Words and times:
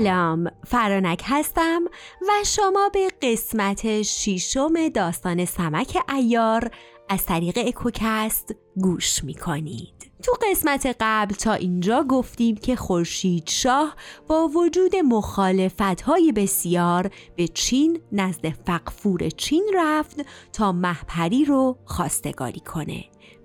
سلام 0.00 0.50
فرانک 0.66 1.22
هستم 1.26 1.82
و 2.22 2.44
شما 2.46 2.90
به 2.92 3.08
قسمت 3.22 4.02
شیشم 4.02 4.88
داستان 4.88 5.44
سمک 5.44 5.98
ایار 6.14 6.70
از 7.08 7.26
طریق 7.26 7.58
اکوکست 7.66 8.54
گوش 8.76 9.24
می 9.24 9.34
کنید. 9.34 10.10
تو 10.22 10.32
قسمت 10.50 10.96
قبل 11.00 11.34
تا 11.34 11.52
اینجا 11.52 12.02
گفتیم 12.08 12.56
که 12.56 12.76
خورشید 12.76 13.48
شاه 13.48 13.96
با 14.28 14.48
وجود 14.48 14.96
مخالفت 14.96 16.00
های 16.00 16.32
بسیار 16.32 17.10
به 17.36 17.48
چین 17.48 18.00
نزد 18.12 18.48
فقفور 18.48 19.28
چین 19.28 19.70
رفت 19.74 20.24
تا 20.52 20.72
محپری 20.72 21.44
رو 21.44 21.78
خواستگاری 21.84 22.60
کنه. 22.60 23.04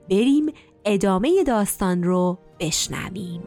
بریم 0.10 0.46
ادامه 0.86 1.44
داستان 1.44 2.04
رو 2.04 2.40
بشنویم. 2.60 3.44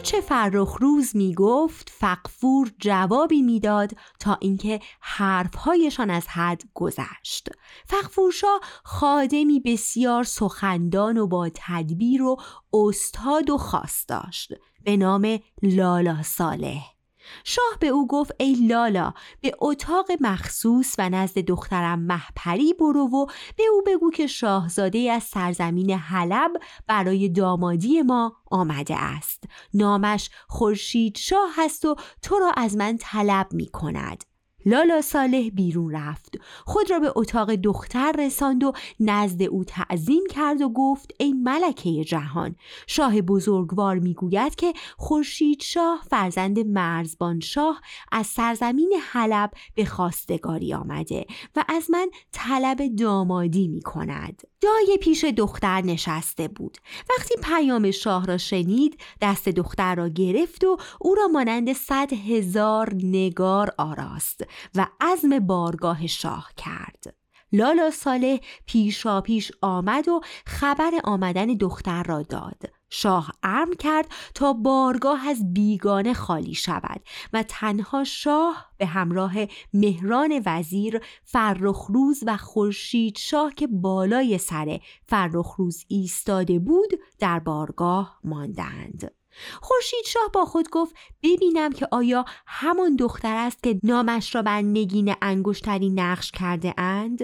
هرچه 0.00 0.20
فرخ 0.20 0.76
روز 0.80 1.16
می 1.16 1.34
گفت 1.34 1.92
فقفور 1.98 2.70
جوابی 2.78 3.42
می‌داد 3.42 3.90
تا 4.20 4.38
اینکه 4.40 4.80
حرفهایشان 5.00 6.10
از 6.10 6.28
حد 6.28 6.62
گذشت. 6.74 7.48
فقفورشا 7.86 8.58
خادمی 8.84 9.60
بسیار 9.60 10.24
سخندان 10.24 11.16
و 11.16 11.26
با 11.26 11.50
تدبیر 11.54 12.22
و 12.22 12.36
استاد 12.72 13.50
و 13.50 13.58
خاص 13.58 14.04
داشت 14.08 14.52
به 14.84 14.96
نام 14.96 15.38
لالا 15.62 16.22
صالح. 16.22 16.99
شاه 17.44 17.78
به 17.80 17.86
او 17.86 18.06
گفت 18.06 18.32
ای 18.38 18.54
لالا 18.54 19.12
به 19.40 19.52
اتاق 19.58 20.06
مخصوص 20.20 20.94
و 20.98 21.08
نزد 21.08 21.38
دخترم 21.38 21.98
محپری 21.98 22.74
برو 22.74 23.06
و 23.06 23.26
به 23.56 23.64
او 23.72 23.82
بگو 23.86 24.10
که 24.10 24.26
شاهزاده 24.26 24.98
از 24.98 25.22
سرزمین 25.22 25.90
حلب 25.90 26.50
برای 26.86 27.28
دامادی 27.28 28.02
ما 28.02 28.36
آمده 28.50 28.96
است. 28.96 29.44
نامش 29.74 30.30
خورشید 30.48 31.16
شاه 31.16 31.50
هست 31.56 31.84
و 31.84 31.96
تو 32.22 32.38
را 32.38 32.50
از 32.56 32.76
من 32.76 32.98
طلب 33.00 33.46
می 33.52 33.66
کند 33.66 34.29
لالا 34.66 35.00
صالح 35.00 35.48
بیرون 35.48 35.94
رفت. 35.94 36.34
خود 36.66 36.90
را 36.90 36.98
به 36.98 37.12
اتاق 37.16 37.54
دختر 37.54 38.12
رساند 38.18 38.64
و 38.64 38.72
نزد 39.00 39.42
او 39.42 39.64
تعظیم 39.64 40.22
کرد 40.30 40.60
و 40.60 40.68
گفت 40.68 41.10
ای 41.18 41.32
ملکه 41.32 42.04
جهان 42.04 42.56
شاه 42.86 43.20
بزرگوار 43.20 43.98
می‌گوید 43.98 44.54
که 44.54 44.72
خورشید 44.96 45.62
شاه 45.62 46.00
فرزند 46.10 46.58
مرزبان 46.58 47.40
شاه 47.40 47.80
از 48.12 48.26
سرزمین 48.26 48.92
حلب 49.10 49.50
به 49.74 49.84
خواستگاری 49.84 50.74
آمده 50.74 51.26
و 51.56 51.64
از 51.68 51.90
من 51.90 52.10
طلب 52.32 52.96
دامادی 52.96 53.68
می 53.68 53.82
کند 53.82 54.42
دایه 54.60 54.96
پیش 54.96 55.24
دختر 55.24 55.80
نشسته 55.80 56.48
بود. 56.48 56.78
وقتی 57.10 57.34
پیام 57.42 57.90
شاه 57.90 58.26
را 58.26 58.38
شنید 58.38 59.00
دست 59.20 59.48
دختر 59.48 59.94
را 59.94 60.08
گرفت 60.08 60.64
و 60.64 60.76
او 61.00 61.14
را 61.14 61.28
مانند 61.28 61.72
صد 61.72 62.12
هزار 62.12 62.94
نگار 62.94 63.74
آراست. 63.78 64.44
و 64.74 64.86
عزم 65.00 65.38
بارگاه 65.38 66.06
شاه 66.06 66.50
کرد. 66.56 67.14
لالا 67.52 67.90
صالح 67.90 68.38
پیشا 68.66 69.20
پیش 69.20 69.52
آمد 69.62 70.08
و 70.08 70.20
خبر 70.46 70.92
آمدن 71.04 71.46
دختر 71.46 72.02
را 72.02 72.22
داد. 72.22 72.62
شاه 72.90 73.32
امر 73.42 73.74
کرد 73.74 74.06
تا 74.34 74.52
بارگاه 74.52 75.28
از 75.28 75.54
بیگانه 75.54 76.14
خالی 76.14 76.54
شود 76.54 77.00
و 77.32 77.42
تنها 77.42 78.04
شاه 78.04 78.70
به 78.78 78.86
همراه 78.86 79.34
مهران 79.74 80.42
وزیر 80.46 81.00
فرخروز 81.24 82.20
و 82.26 82.36
خورشید 82.36 83.18
شاه 83.18 83.54
که 83.54 83.66
بالای 83.66 84.38
سر 84.38 84.80
فرخروز 85.06 85.84
ایستاده 85.88 86.58
بود 86.58 86.90
در 87.18 87.38
بارگاه 87.38 88.18
ماندند. 88.24 89.19
خورشید 89.62 90.04
شاه 90.06 90.30
با 90.32 90.44
خود 90.44 90.70
گفت 90.70 90.94
ببینم 91.22 91.72
که 91.72 91.88
آیا 91.90 92.24
همان 92.46 92.96
دختر 92.96 93.36
است 93.36 93.62
که 93.62 93.80
نامش 93.82 94.34
را 94.34 94.42
بر 94.42 94.62
نگین 94.62 95.14
انگشتری 95.22 95.90
نقش 95.90 96.30
کرده 96.30 96.74
اند؟ 96.78 97.20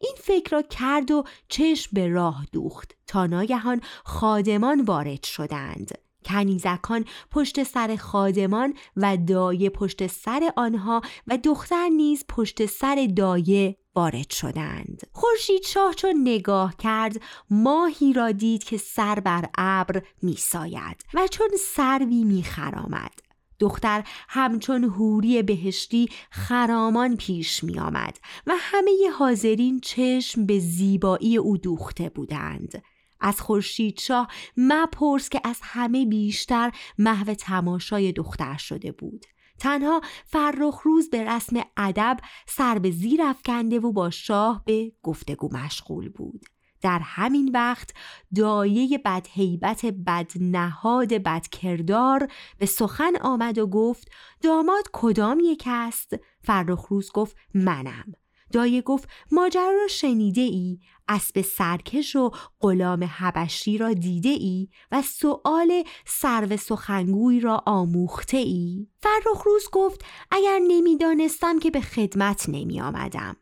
این 0.00 0.14
فکر 0.18 0.50
را 0.50 0.62
کرد 0.62 1.10
و 1.10 1.24
چشم 1.48 1.90
به 1.92 2.08
راه 2.08 2.46
دوخت. 2.52 2.94
تا 3.06 3.26
ناگهان 3.26 3.80
خادمان 4.04 4.80
وارد 4.80 5.24
شدند. 5.24 5.98
کنیزکان 6.24 7.04
پشت 7.30 7.62
سر 7.62 7.96
خادمان 7.96 8.74
و 8.96 9.16
دایه 9.16 9.70
پشت 9.70 10.06
سر 10.06 10.52
آنها 10.56 11.02
و 11.26 11.36
دختر 11.36 11.88
نیز 11.88 12.24
پشت 12.28 12.66
سر 12.66 13.08
دایه 13.16 13.76
وارد 13.98 14.30
شدند. 14.30 15.02
خورشید 15.12 15.62
شاه 15.62 15.94
چون 15.94 16.20
نگاه 16.20 16.76
کرد 16.76 17.20
ماهی 17.50 18.12
را 18.12 18.32
دید 18.32 18.64
که 18.64 18.76
سر 18.76 19.20
بر 19.20 19.48
ابر 19.58 20.02
میساید 20.22 21.04
و 21.14 21.26
چون 21.26 21.48
سروی 21.60 22.24
میخرامد. 22.24 23.12
دختر 23.58 24.04
همچون 24.28 24.84
هوری 24.84 25.42
بهشتی 25.42 26.08
خرامان 26.30 27.16
پیش 27.16 27.64
می 27.64 27.78
آمد 27.78 28.18
و 28.46 28.52
همه 28.58 29.10
حاضرین 29.18 29.80
چشم 29.80 30.46
به 30.46 30.58
زیبایی 30.58 31.36
او 31.36 31.56
دوخته 31.56 32.08
بودند. 32.08 32.82
از 33.20 33.40
خورشید 33.40 34.00
شاه 34.00 34.28
مپرس 34.56 35.28
که 35.28 35.40
از 35.44 35.58
همه 35.62 36.06
بیشتر 36.06 36.72
محو 36.98 37.34
تماشای 37.34 38.12
دختر 38.12 38.56
شده 38.56 38.92
بود. 38.92 39.26
تنها 39.58 40.00
فرخ 40.26 40.80
روز 40.84 41.10
به 41.10 41.24
رسم 41.24 41.60
ادب 41.76 42.16
سر 42.46 42.78
به 42.78 42.90
زیر 42.90 43.22
افکنده 43.22 43.78
و 43.78 43.92
با 43.92 44.10
شاه 44.10 44.62
به 44.64 44.92
گفتگو 45.02 45.48
مشغول 45.52 46.08
بود 46.08 46.44
در 46.80 47.00
همین 47.02 47.50
وقت 47.54 47.94
دایه 48.34 48.98
بدهیبت 48.98 49.86
بدنهاد 49.86 51.08
بدکردار 51.14 52.28
به 52.58 52.66
سخن 52.66 53.16
آمد 53.20 53.58
و 53.58 53.66
گفت 53.66 54.08
داماد 54.42 54.84
کدام 54.92 55.40
یک 55.44 55.64
است؟ 55.66 56.16
فرخ 56.42 56.86
روز 56.86 57.12
گفت 57.12 57.36
منم 57.54 58.14
دایه 58.52 58.82
گفت 58.82 59.08
ماجرا 59.32 59.70
را 59.70 59.88
شنیده 59.88 60.40
ای؟ 60.40 60.78
اسب 61.08 61.40
سرکش 61.40 62.16
و 62.16 62.30
غلام 62.60 63.04
حبشی 63.04 63.78
را 63.78 63.92
دیده 63.92 64.28
ای؟ 64.28 64.68
و 64.92 65.02
سؤال 65.02 65.84
سرو 66.06 66.56
سخنگوی 66.56 67.40
را 67.40 67.62
آموخته 67.66 68.36
ای؟ 68.36 68.86
فرخ 69.00 69.42
روز 69.44 69.64
گفت 69.72 70.04
اگر 70.30 70.58
نمی‌دانستم 70.68 71.58
که 71.58 71.70
به 71.70 71.80
خدمت 71.80 72.48
نمی 72.48 72.80
آمدم 72.80 73.36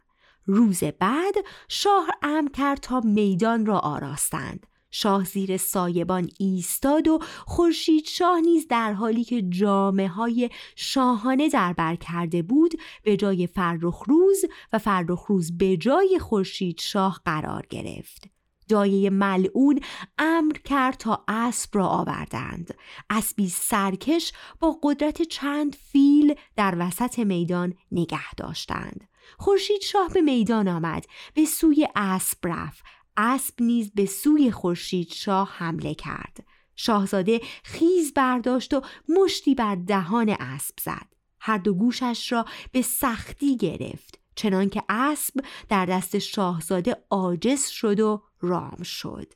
روز 0.46 0.84
بعد 0.84 1.34
شاه 1.68 2.08
امر 2.22 2.50
کرد 2.50 2.78
تا 2.80 3.00
میدان 3.00 3.66
را 3.66 3.78
آراستند. 3.78 4.66
شاه 4.90 5.24
زیر 5.24 5.56
سایبان 5.56 6.28
ایستاد 6.38 7.08
و 7.08 7.18
خورشید 7.46 8.06
شاه 8.06 8.40
نیز 8.40 8.68
در 8.68 8.92
حالی 8.92 9.24
که 9.24 9.42
جامعه 9.42 10.08
های 10.08 10.50
شاهانه 10.76 11.48
در 11.48 11.72
بر 11.72 11.96
کرده 11.96 12.42
بود 12.42 12.74
به 13.02 13.16
جای 13.16 13.46
فرخ 13.46 14.02
روز 14.06 14.44
و 14.72 14.78
فرخ 14.78 15.24
روز 15.24 15.58
به 15.58 15.76
جای 15.76 16.18
خورشید 16.18 16.80
شاه 16.80 17.20
قرار 17.24 17.66
گرفت. 17.70 18.36
دایه 18.68 19.10
ملعون 19.10 19.80
امر 20.18 20.52
کرد 20.52 20.96
تا 20.96 21.24
اسب 21.28 21.70
را 21.72 21.86
آوردند. 21.86 22.74
اسبی 23.10 23.48
سرکش 23.48 24.32
با 24.60 24.78
قدرت 24.82 25.22
چند 25.22 25.74
فیل 25.74 26.34
در 26.56 26.76
وسط 26.78 27.18
میدان 27.18 27.74
نگه 27.92 28.34
داشتند. 28.36 29.08
خورشید 29.38 29.80
شاه 29.82 30.08
به 30.14 30.20
میدان 30.20 30.68
آمد 30.68 31.06
به 31.34 31.44
سوی 31.44 31.88
اسب 31.94 32.38
رفت 32.44 32.84
اسب 33.16 33.54
نیز 33.60 33.90
به 33.94 34.06
سوی 34.06 34.50
خورشید 34.50 35.08
شاه 35.08 35.50
حمله 35.56 35.94
کرد. 35.94 36.46
شاهزاده 36.76 37.40
خیز 37.64 38.14
برداشت 38.14 38.74
و 38.74 38.82
مشتی 39.08 39.54
بر 39.54 39.74
دهان 39.74 40.28
اسب 40.28 40.74
زد. 40.82 41.06
هر 41.40 41.58
دو 41.58 41.74
گوشش 41.74 42.32
را 42.32 42.44
به 42.72 42.82
سختی 42.82 43.56
گرفت 43.56 44.20
چنانکه 44.34 44.82
اسب 44.88 45.34
در 45.68 45.86
دست 45.86 46.18
شاهزاده 46.18 46.96
عاجز 47.10 47.66
شد 47.66 48.00
و 48.00 48.22
رام 48.40 48.82
شد. 48.82 49.32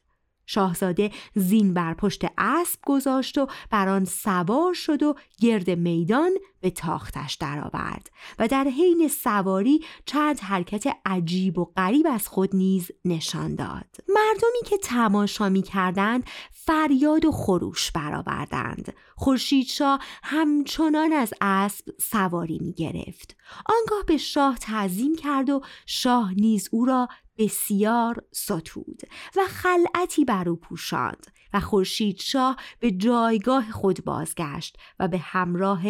شاهزاده 0.46 1.10
زین 1.34 1.74
بر 1.74 1.94
پشت 1.94 2.24
اسب 2.38 2.78
گذاشت 2.86 3.38
و 3.38 3.46
بر 3.70 3.88
آن 3.88 4.04
سوار 4.04 4.74
شد 4.74 5.02
و 5.02 5.14
گرد 5.40 5.70
میدان 5.70 6.30
به 6.60 6.70
تاختش 6.70 7.34
درآورد 7.34 8.10
و 8.38 8.48
در 8.48 8.64
حین 8.64 9.08
سواری 9.08 9.84
چند 10.06 10.40
حرکت 10.40 10.96
عجیب 11.04 11.58
و 11.58 11.64
غریب 11.64 12.06
از 12.10 12.28
خود 12.28 12.56
نیز 12.56 12.90
نشان 13.04 13.54
داد. 13.54 13.96
مردمی 14.08 14.62
که 14.66 14.78
تماشا 14.78 15.48
می 15.48 15.62
کردند 15.62 16.24
فریاد 16.52 17.24
و 17.24 17.32
خروش 17.32 17.90
برآوردند. 17.90 18.94
خورشیدشاه 19.16 20.00
همچنان 20.22 21.12
از 21.12 21.34
اسب 21.40 21.84
سواری 22.00 22.58
می 22.62 22.72
گرفت 22.72 23.36
آنگاه 23.66 24.04
به 24.06 24.16
شاه 24.16 24.58
تعظیم 24.58 25.16
کرد 25.16 25.50
و 25.50 25.60
شاه 25.86 26.34
نیز 26.34 26.68
او 26.72 26.84
را 26.84 27.08
بسیار 27.38 28.24
ستود 28.32 29.02
و 29.36 29.40
خلعتی 29.48 30.24
بر 30.24 30.48
او 30.48 30.56
پوشاند. 30.56 31.26
و 31.52 31.60
خورشید 31.60 32.20
شاه 32.20 32.56
به 32.80 32.90
جایگاه 32.90 33.70
خود 33.70 34.04
بازگشت 34.04 34.76
و 34.98 35.08
به 35.08 35.18
همراه 35.18 35.82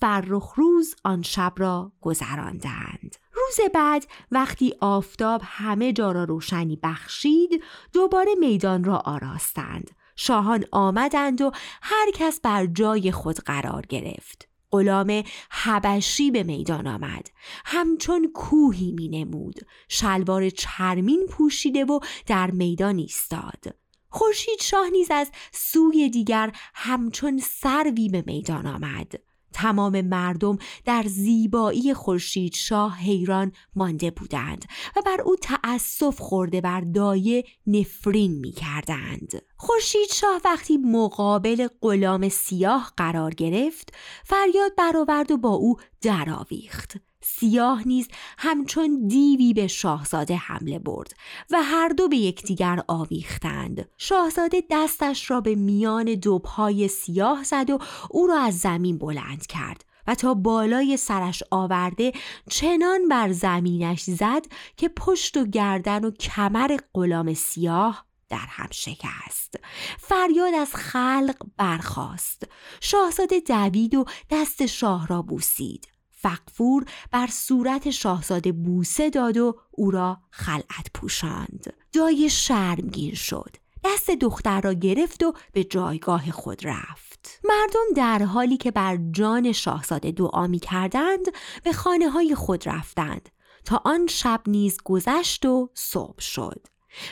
فرخ 0.00 0.54
روز 0.56 0.94
آن 1.04 1.22
شب 1.22 1.52
را 1.56 1.92
گذراندند. 2.00 3.16
روز 3.32 3.70
بعد 3.74 4.06
وقتی 4.30 4.74
آفتاب 4.80 5.40
همه 5.44 5.92
جا 5.92 6.12
را 6.12 6.24
روشنی 6.24 6.78
بخشید 6.82 7.62
دوباره 7.92 8.34
میدان 8.40 8.84
را 8.84 8.96
آراستند. 8.96 9.90
شاهان 10.16 10.64
آمدند 10.72 11.40
و 11.40 11.50
هر 11.82 12.10
کس 12.14 12.40
بر 12.40 12.66
جای 12.66 13.12
خود 13.12 13.36
قرار 13.36 13.86
گرفت. 13.86 14.48
غلام 14.70 15.22
حبشی 15.50 16.30
به 16.30 16.42
میدان 16.42 16.86
آمد. 16.86 17.30
همچون 17.64 18.32
کوهی 18.34 18.92
می 18.92 19.08
نمود. 19.08 19.60
شلوار 19.88 20.50
چرمین 20.50 21.26
پوشیده 21.30 21.84
و 21.84 22.00
در 22.26 22.50
میدان 22.50 22.98
ایستاد. 22.98 23.64
خورشید 24.10 24.60
شاه 24.60 24.90
نیز 24.90 25.10
از 25.10 25.30
سوی 25.52 26.10
دیگر 26.10 26.52
همچون 26.74 27.38
سروی 27.38 28.08
به 28.08 28.24
میدان 28.26 28.66
آمد 28.66 29.12
تمام 29.52 30.00
مردم 30.00 30.58
در 30.84 31.02
زیبایی 31.02 31.94
خورشید 31.94 32.54
شاه 32.54 32.96
حیران 32.96 33.52
مانده 33.74 34.10
بودند 34.10 34.64
و 34.96 35.02
بر 35.06 35.20
او 35.20 35.36
تأسف 35.36 36.20
خورده 36.20 36.60
بر 36.60 36.80
دایه 36.80 37.44
نفرین 37.66 38.32
می 38.32 38.52
کردند. 38.52 39.42
خورشید 39.56 40.12
شاه 40.12 40.40
وقتی 40.44 40.76
مقابل 40.76 41.68
غلام 41.80 42.28
سیاه 42.28 42.92
قرار 42.96 43.34
گرفت 43.34 43.94
فریاد 44.24 44.72
برآورد 44.76 45.30
و 45.30 45.36
با 45.36 45.50
او 45.50 45.76
درآویخت. 46.02 47.07
سیاه 47.22 47.88
نیز 47.88 48.08
همچون 48.38 49.06
دیوی 49.08 49.52
به 49.54 49.66
شاهزاده 49.66 50.36
حمله 50.36 50.78
برد 50.78 51.14
و 51.50 51.62
هر 51.62 51.88
دو 51.88 52.08
به 52.08 52.16
یکدیگر 52.16 52.82
آویختند. 52.88 53.88
شاهزاده 53.96 54.62
دستش 54.70 55.30
را 55.30 55.40
به 55.40 55.54
میان 55.54 56.04
دوبهای 56.04 56.88
سیاه 56.88 57.44
زد 57.44 57.70
و 57.70 57.78
او 58.10 58.26
را 58.26 58.40
از 58.40 58.58
زمین 58.58 58.98
بلند 58.98 59.46
کرد 59.46 59.84
و 60.06 60.14
تا 60.14 60.34
بالای 60.34 60.96
سرش 60.96 61.42
آورده 61.50 62.12
چنان 62.50 63.08
بر 63.08 63.32
زمینش 63.32 64.02
زد 64.02 64.46
که 64.76 64.88
پشت 64.88 65.36
و 65.36 65.44
گردن 65.44 66.04
و 66.04 66.10
کمر 66.10 66.76
غلام 66.94 67.34
سیاه 67.34 68.04
در 68.28 68.46
هم 68.48 68.68
شکست. 68.70 69.54
فریاد 69.98 70.54
از 70.54 70.74
خلق 70.74 71.36
برخاست. 71.56 72.42
شاهزاده 72.80 73.40
دوید 73.40 73.94
و 73.94 74.04
دست 74.30 74.66
شاه 74.66 75.06
را 75.06 75.22
بوسید. 75.22 75.97
فقفور 76.20 76.84
بر 77.12 77.26
صورت 77.26 77.90
شاهزاده 77.90 78.52
بوسه 78.52 79.10
داد 79.10 79.36
و 79.36 79.56
او 79.70 79.90
را 79.90 80.18
خلعت 80.30 80.86
پوشاند. 80.94 81.74
دای 81.92 82.30
شرمگین 82.30 83.14
شد. 83.14 83.56
دست 83.84 84.10
دختر 84.10 84.60
را 84.60 84.72
گرفت 84.72 85.22
و 85.22 85.32
به 85.52 85.64
جایگاه 85.64 86.30
خود 86.30 86.66
رفت. 86.66 87.40
مردم 87.44 87.94
در 87.96 88.22
حالی 88.22 88.56
که 88.56 88.70
بر 88.70 88.98
جان 89.10 89.52
شاهزاده 89.52 90.12
دعا 90.12 90.46
می 90.46 90.58
کردند 90.58 91.26
به 91.64 91.72
خانه 91.72 92.08
های 92.10 92.34
خود 92.34 92.68
رفتند 92.68 93.28
تا 93.64 93.82
آن 93.84 94.06
شب 94.06 94.40
نیز 94.46 94.78
گذشت 94.84 95.46
و 95.46 95.70
صبح 95.74 96.20
شد. 96.20 96.66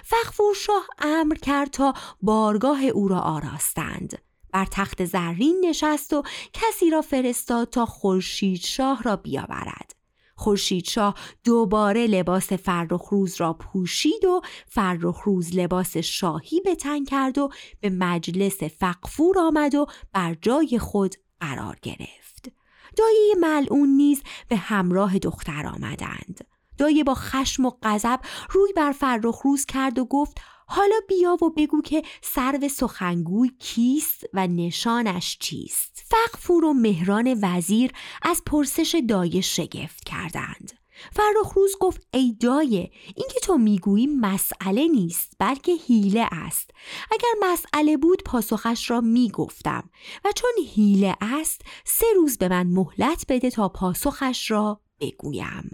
فخفور 0.05 0.55
شاه 0.55 0.87
امر 0.99 1.35
کرد 1.35 1.70
تا 1.70 1.94
بارگاه 2.23 2.85
او 2.85 3.08
را 3.08 3.20
آراستند. 3.20 4.19
بر 4.52 4.66
تخت 4.70 5.04
زرین 5.04 5.64
نشست 5.69 6.12
و 6.12 6.22
کسی 6.52 6.90
را 6.90 7.02
فرستاد 7.02 7.70
تا 7.70 7.87
خورشید 7.87 8.60
شاه 8.60 9.02
را 9.02 9.16
بیاورد. 9.16 9.96
خورشید 10.37 10.84
شاه 10.84 11.14
دوباره 11.44 12.06
لباس 12.06 12.52
فرخ 12.52 13.08
روز 13.08 13.40
را 13.40 13.52
پوشید 13.52 14.25
و 14.25 14.40
فرخ 14.69 15.20
روز 15.25 15.56
لباس 15.56 15.96
شاهی 15.96 16.60
به 16.60 16.75
تن 16.75 17.04
کرد 17.04 17.38
و 17.38 17.48
به 17.81 17.90
مجلس 17.90 18.62
فقفور 18.62 19.38
آمد 19.38 19.75
و 19.75 19.87
بر 20.12 20.37
جای 20.43 20.78
خود 20.78 21.14
قرار 21.40 21.76
گرفت. 21.82 22.52
دایه 22.96 23.34
ملعون 23.40 23.88
نیز 23.88 24.22
به 24.48 24.56
همراه 24.56 25.19
دختر 25.19 25.66
آمدند. 25.66 26.46
دایه 26.78 27.04
با 27.04 27.14
خشم 27.14 27.64
و 27.64 27.72
غضب 27.82 28.20
روی 28.50 28.72
بر 28.76 28.93
فرخ 28.93 29.40
روز 29.44 29.66
کرد 29.66 29.98
و 29.98 30.04
گفت 30.04 30.40
حالا 30.67 30.97
بیا 31.09 31.33
و 31.45 31.51
بگو 31.51 31.83
که 31.83 32.03
سرو 32.23 32.69
سخنگوی 32.69 33.51
کیست 33.59 34.25
و 34.33 34.47
نشانش 34.47 35.39
چیست. 35.41 36.03
فقفور 36.09 36.65
و 36.65 36.73
مهران 36.73 37.39
وزیر 37.43 37.93
از 38.23 38.43
پرسش 38.47 39.03
دایه 39.09 39.41
شگفت 39.41 40.05
کردند. 40.05 40.73
فرخ 41.13 41.53
روز 41.53 41.73
گفت 41.81 42.07
ای 42.15 42.37
دایه 42.41 42.91
این 43.17 43.27
که 43.35 43.41
تو 43.41 43.59
می‌گویی 43.59 44.07
مسئله 44.07 44.89
نیست 44.89 45.33
بلکه 45.39 45.73
حیله 45.73 46.29
است. 46.33 46.71
اگر 47.13 47.53
مسئله 47.53 47.97
بود 47.97 48.23
پاسخش 48.23 48.91
را 48.91 49.01
می‌گفتم. 49.01 49.91
و 50.25 50.33
چون 50.33 50.51
حیله 50.75 51.17
است 51.21 51.61
سه 51.85 52.07
روز 52.17 52.39
به 52.39 52.49
من 52.49 52.67
مهلت 52.67 53.25
بده 53.29 53.51
تا 53.51 53.69
پاسخش 53.69 54.51
را 54.51 54.81
بگویم. 55.01 55.71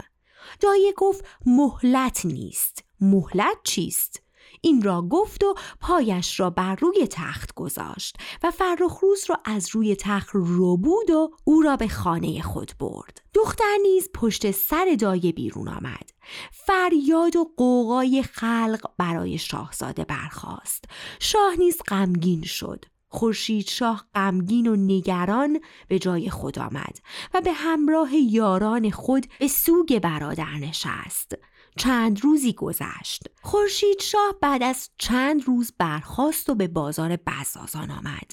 دایه 0.60 0.92
گفت 0.96 1.24
مهلت 1.46 2.26
نیست. 2.26 2.84
مهلت 3.00 3.56
چیست؟ 3.64 4.22
این 4.64 4.82
را 4.82 5.02
گفت 5.02 5.44
و 5.44 5.54
پایش 5.80 6.40
را 6.40 6.50
بر 6.50 6.74
روی 6.74 7.06
تخت 7.10 7.54
گذاشت 7.54 8.16
و 8.42 8.50
فرخ 8.50 8.98
روز 9.02 9.24
را 9.28 9.40
از 9.44 9.68
روی 9.72 9.96
تخت 9.96 10.30
رو 10.32 10.76
بود 10.76 11.10
و 11.10 11.30
او 11.44 11.62
را 11.62 11.76
به 11.76 11.88
خانه 11.88 12.42
خود 12.42 12.72
برد. 12.80 13.22
دختر 13.34 13.76
نیز 13.82 14.08
پشت 14.14 14.50
سر 14.50 14.96
دایه 14.98 15.32
بیرون 15.32 15.68
آمد. 15.68 16.10
فریاد 16.52 17.36
و 17.36 17.52
قوقای 17.56 18.22
خلق 18.22 18.90
برای 18.98 19.38
شاهزاده 19.38 20.04
برخاست. 20.04 20.84
شاه 21.20 21.56
نیز 21.58 21.82
غمگین 21.88 22.42
شد. 22.42 22.84
خورشید 23.08 23.68
شاه 23.68 24.06
غمگین 24.14 24.66
و 24.66 24.76
نگران 24.76 25.60
به 25.88 25.98
جای 25.98 26.30
خود 26.30 26.58
آمد 26.58 26.98
و 27.34 27.40
به 27.40 27.52
همراه 27.52 28.16
یاران 28.16 28.90
خود 28.90 29.26
به 29.38 29.48
سوگ 29.48 29.98
برادر 29.98 30.54
نشست. 30.54 31.34
چند 31.76 32.24
روزی 32.24 32.52
گذشت. 32.52 33.22
خورشید 33.42 34.00
شاه 34.00 34.34
بعد 34.40 34.62
از 34.62 34.90
چند 34.98 35.44
روز 35.44 35.72
برخاست 35.78 36.50
و 36.50 36.54
به 36.54 36.68
بازار 36.68 37.16
بزازان 37.26 37.90
آمد. 37.90 38.32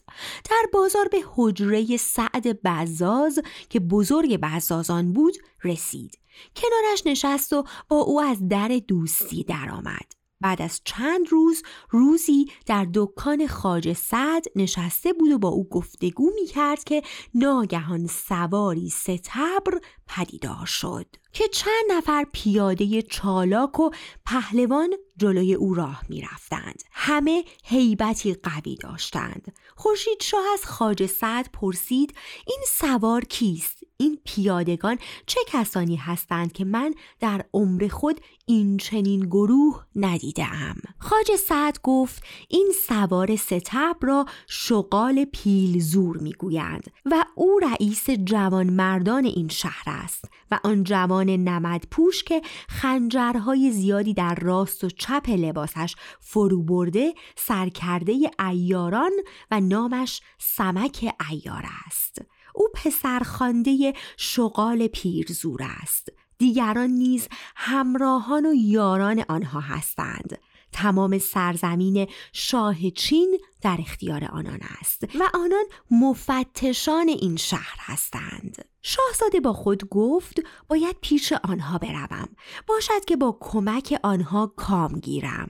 در 0.49 0.65
بازار 0.73 1.07
به 1.07 1.21
حجره 1.35 1.97
سعد 1.97 2.63
بزاز 2.63 3.39
که 3.69 3.79
بزرگ 3.79 4.37
بزازان 4.37 5.13
بود 5.13 5.37
رسید. 5.63 6.19
کنارش 6.55 7.01
نشست 7.05 7.53
و 7.53 7.63
با 7.87 7.97
او 7.97 8.21
از 8.21 8.47
در 8.47 8.81
دوستی 8.87 9.43
درآمد. 9.43 10.19
بعد 10.41 10.61
از 10.61 10.81
چند 10.83 11.27
روز 11.29 11.63
روزی 11.89 12.51
در 12.65 12.87
دکان 12.93 13.47
خاج 13.47 13.93
سعد 13.93 14.45
نشسته 14.55 15.13
بود 15.13 15.31
و 15.31 15.39
با 15.39 15.49
او 15.49 15.69
گفتگو 15.69 16.31
می 16.35 16.45
کرد 16.45 16.83
که 16.83 17.01
ناگهان 17.35 18.07
سواری 18.07 18.89
ستبر 18.89 19.79
پدیدار 20.07 20.65
شد. 20.65 21.05
که 21.33 21.47
چند 21.47 21.91
نفر 21.91 22.25
پیاده 22.31 23.01
چالاک 23.01 23.79
و 23.79 23.89
پهلوان 24.25 24.89
جلوی 25.17 25.53
او 25.53 25.73
راه 25.73 26.03
می 26.09 26.21
رفتند. 26.21 26.83
همه 26.91 27.43
هیبتی 27.63 28.33
قوی 28.33 28.75
داشتند. 28.75 29.53
خورشید 29.75 30.21
شاه 30.21 30.43
از 30.53 30.65
خاج 30.65 31.05
سعد 31.05 31.49
پرسید 31.53 32.13
این 32.47 32.59
سوار 32.67 33.25
کیست؟ 33.25 33.79
این 34.01 34.19
پیادگان 34.25 34.97
چه 35.25 35.39
کسانی 35.47 35.95
هستند 35.95 36.51
که 36.51 36.65
من 36.65 36.93
در 37.19 37.45
عمر 37.53 37.87
خود 37.87 38.21
این 38.45 38.77
چنین 38.77 39.19
گروه 39.19 39.83
ندیدم 39.95 40.75
خاج 40.99 41.35
سعد 41.35 41.79
گفت 41.83 42.23
این 42.47 42.73
سوار 42.87 43.35
ستب 43.35 43.95
را 44.01 44.25
شغال 44.47 45.25
پیل 45.25 45.79
زور 45.79 46.17
می‌گویند 46.17 46.91
و 47.05 47.25
او 47.35 47.59
رئیس 47.59 48.09
جوان 48.09 48.69
مردان 48.69 49.25
این 49.25 49.47
شهر 49.47 49.83
است 49.87 50.25
و 50.51 50.59
آن 50.63 50.83
جوان 50.83 51.18
نمد 51.25 51.83
پوش 51.91 52.23
که 52.23 52.41
خنجرهای 52.69 53.71
زیادی 53.71 54.13
در 54.13 54.35
راست 54.35 54.83
و 54.83 54.89
چپ 54.89 55.29
لباسش 55.29 55.95
فرو 56.19 56.63
برده 56.63 57.13
سرکرده 57.35 58.31
ایاران 58.49 59.11
و 59.51 59.59
نامش 59.59 60.21
سمک 60.37 61.13
ایار 61.29 61.63
است. 61.87 62.21
او 62.55 62.67
پسرخوانده 62.73 63.93
شغال 64.17 64.87
پیرزور 64.87 65.59
است. 65.81 66.09
دیگران 66.37 66.89
نیز 66.89 67.27
همراهان 67.55 68.45
و 68.45 68.53
یاران 68.53 69.23
آنها 69.29 69.59
هستند. 69.59 70.37
تمام 70.71 71.17
سرزمین 71.17 72.07
شاه 72.33 72.89
چین 72.89 73.39
در 73.61 73.77
اختیار 73.79 74.25
آنان 74.25 74.59
است 74.81 75.03
و 75.03 75.23
آنان 75.33 75.65
مفتشان 75.91 77.07
این 77.07 77.35
شهر 77.35 77.77
هستند. 77.79 78.65
شاهزاده 78.81 79.39
با 79.39 79.53
خود 79.53 79.89
گفت 79.89 80.39
باید 80.67 80.95
پیش 81.01 81.33
آنها 81.33 81.77
بروم. 81.77 82.29
باشد 82.67 83.05
که 83.07 83.15
با 83.15 83.37
کمک 83.39 83.99
آنها 84.03 84.47
کام 84.47 84.99
گیرم. 84.99 85.49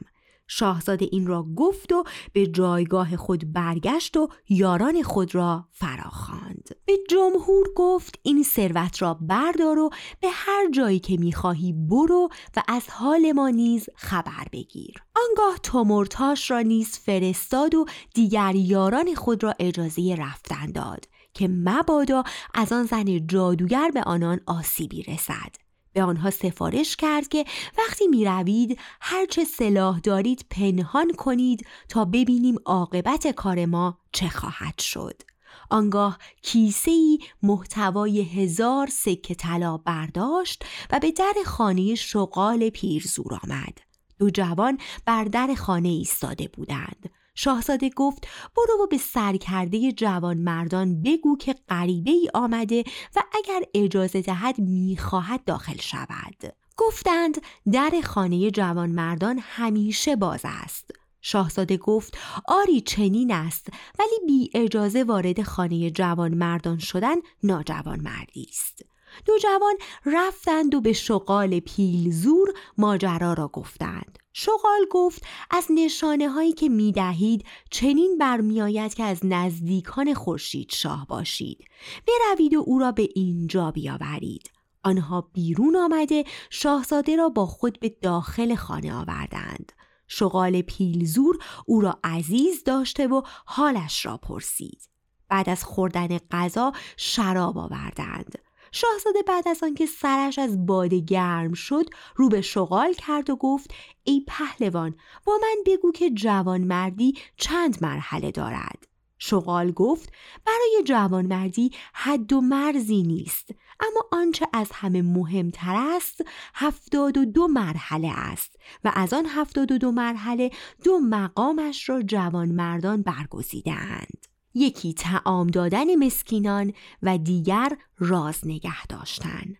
شاهزاده 0.49 1.09
این 1.11 1.27
را 1.27 1.45
گفت 1.55 1.91
و 1.91 2.03
به 2.33 2.47
جایگاه 2.47 3.17
خود 3.17 3.53
برگشت 3.53 4.17
و 4.17 4.29
یاران 4.49 5.03
خود 5.03 5.35
را 5.35 5.67
فراخواند. 5.71 6.69
به 6.85 6.93
جمهور 7.09 7.67
گفت 7.75 8.19
این 8.23 8.43
ثروت 8.43 9.01
را 9.01 9.13
بردار 9.13 9.79
و 9.79 9.89
به 10.21 10.27
هر 10.31 10.71
جایی 10.71 10.99
که 10.99 11.17
می‌خواهی 11.17 11.73
برو 11.73 12.29
و 12.57 12.63
از 12.67 12.89
حال 12.89 13.31
ما 13.31 13.49
نیز 13.49 13.89
خبر 13.95 14.47
بگیر. 14.51 15.03
آنگاه 15.15 15.57
تومرتاش 15.63 16.51
را 16.51 16.61
نیز 16.61 16.97
فرستاد 16.97 17.75
و 17.75 17.85
دیگر 18.13 18.55
یاران 18.55 19.15
خود 19.15 19.43
را 19.43 19.53
اجازه 19.59 20.15
رفتن 20.19 20.71
داد 20.71 21.05
که 21.33 21.47
مبادا 21.47 22.23
از 22.53 22.73
آن 22.73 22.85
زن 22.85 23.27
جادوگر 23.27 23.91
به 23.93 24.01
آنان 24.01 24.39
آسیبی 24.45 25.03
رسد. 25.03 25.68
به 25.93 26.03
آنها 26.03 26.29
سفارش 26.29 26.95
کرد 26.95 27.27
که 27.27 27.45
وقتی 27.77 28.07
می 28.07 28.25
روید 28.25 28.79
هرچه 29.01 29.43
سلاح 29.43 29.99
دارید 29.99 30.45
پنهان 30.49 31.11
کنید 31.13 31.67
تا 31.89 32.05
ببینیم 32.05 32.55
عاقبت 32.65 33.27
کار 33.27 33.65
ما 33.65 33.97
چه 34.11 34.29
خواهد 34.29 34.79
شد. 34.79 35.21
آنگاه 35.69 36.17
کیسه 36.41 36.91
ای 36.91 37.19
محتوای 37.43 38.21
هزار 38.21 38.87
سکه 38.87 39.35
طلا 39.35 39.77
برداشت 39.77 40.65
و 40.91 40.99
به 40.99 41.11
در 41.11 41.33
خانه 41.45 41.95
شغال 41.95 42.69
پیرزور 42.69 43.39
آمد. 43.43 43.77
دو 44.19 44.29
جوان 44.29 44.77
بر 45.05 45.23
در 45.23 45.53
خانه 45.57 45.89
ایستاده 45.89 46.47
بودند. 46.47 47.09
شاهزاده 47.41 47.89
گفت 47.89 48.27
برو 48.57 48.83
و 48.83 48.87
به 48.87 48.97
سرکرده 48.97 49.91
جوان 49.91 50.37
مردان 50.37 51.01
بگو 51.01 51.37
که 51.37 51.55
غریبه 51.69 52.11
ای 52.11 52.29
آمده 52.33 52.83
و 53.15 53.23
اگر 53.33 53.61
اجازه 53.73 54.21
دهد 54.21 54.59
می‌خواهد 54.59 55.45
داخل 55.45 55.77
شود. 55.77 56.53
گفتند 56.77 57.41
در 57.71 57.91
خانه 58.03 58.51
جوان 58.51 58.89
مردان 58.89 59.39
همیشه 59.41 60.15
باز 60.15 60.41
است. 60.43 60.91
شاهزاده 61.21 61.77
گفت 61.77 62.17
آری 62.47 62.81
چنین 62.81 63.31
است 63.31 63.67
ولی 63.99 64.19
بی 64.27 64.51
اجازه 64.53 65.03
وارد 65.03 65.41
خانه 65.41 65.91
جوان 65.91 66.33
مردان 66.33 66.77
شدن 66.77 67.15
ناجوان 67.43 67.99
مردی 67.99 68.47
است. 68.49 68.85
دو 69.25 69.37
جوان 69.37 69.75
رفتند 70.05 70.75
و 70.75 70.81
به 70.81 70.93
شغال 70.93 71.59
پیلزور 71.59 72.53
ماجرا 72.77 73.33
را 73.33 73.47
گفتند. 73.47 74.19
شغال 74.41 74.85
گفت 74.91 75.23
از 75.51 75.67
نشانه 75.69 76.29
هایی 76.29 76.53
که 76.53 76.69
می 76.69 76.91
دهید 76.91 77.45
چنین 77.71 78.17
برمیآید 78.17 78.93
که 78.93 79.03
از 79.03 79.19
نزدیکان 79.23 80.13
خورشید 80.13 80.71
شاه 80.71 81.07
باشید. 81.07 81.65
بروید 82.07 82.53
و 82.53 82.63
او 82.65 82.79
را 82.79 82.91
به 82.91 83.09
اینجا 83.15 83.71
بیاورید. 83.71 84.51
آنها 84.83 85.29
بیرون 85.33 85.75
آمده 85.75 86.23
شاهزاده 86.49 87.15
را 87.15 87.29
با 87.29 87.45
خود 87.45 87.79
به 87.79 87.89
داخل 88.01 88.55
خانه 88.55 88.93
آوردند. 88.93 89.71
شغال 90.07 90.61
پیلزور 90.61 91.37
او 91.65 91.81
را 91.81 91.99
عزیز 92.03 92.63
داشته 92.63 93.07
و 93.07 93.21
حالش 93.45 94.05
را 94.05 94.17
پرسید. 94.17 94.81
بعد 95.29 95.49
از 95.49 95.63
خوردن 95.63 96.17
غذا 96.17 96.73
شراب 96.97 97.57
آوردند. 97.57 98.48
شاهزاده 98.71 99.21
بعد 99.27 99.47
از 99.47 99.63
آنکه 99.63 99.85
سرش 99.85 100.39
از 100.39 100.65
باده 100.65 100.99
گرم 100.99 101.53
شد 101.53 101.85
رو 102.15 102.29
به 102.29 102.41
شغال 102.41 102.93
کرد 102.93 103.29
و 103.29 103.35
گفت 103.35 103.73
ای 104.03 104.23
پهلوان 104.27 104.95
با 105.25 105.33
من 105.41 105.63
بگو 105.65 105.91
که 105.91 106.09
جوانمردی 106.09 107.13
چند 107.37 107.77
مرحله 107.81 108.31
دارد. 108.31 108.89
شغال 109.19 109.71
گفت 109.71 110.13
برای 110.45 110.83
جوانمردی 110.85 111.71
حد 111.93 112.33
و 112.33 112.41
مرزی 112.41 113.03
نیست 113.03 113.49
اما 113.79 114.21
آنچه 114.21 114.47
از 114.53 114.71
همه 114.73 115.01
مهمتر 115.01 115.75
است 115.95 116.21
هفتاد 116.55 117.17
و 117.17 117.25
دو 117.25 117.47
مرحله 117.47 118.11
است 118.15 118.55
و 118.83 118.91
از 118.95 119.13
آن 119.13 119.25
هفتاد 119.25 119.71
و 119.71 119.77
دو 119.77 119.91
مرحله 119.91 120.51
دو 120.83 120.99
مقامش 120.99 121.89
را 121.89 122.01
جوانمردان 122.01 123.01
برگزیدند 123.01 124.28
یکی 124.53 124.93
تعام 124.93 125.47
دادن 125.47 125.95
مسکینان 125.95 126.73
و 127.03 127.17
دیگر 127.17 127.77
راز 127.97 128.47
نگه 128.47 128.87
داشتن. 128.87 129.55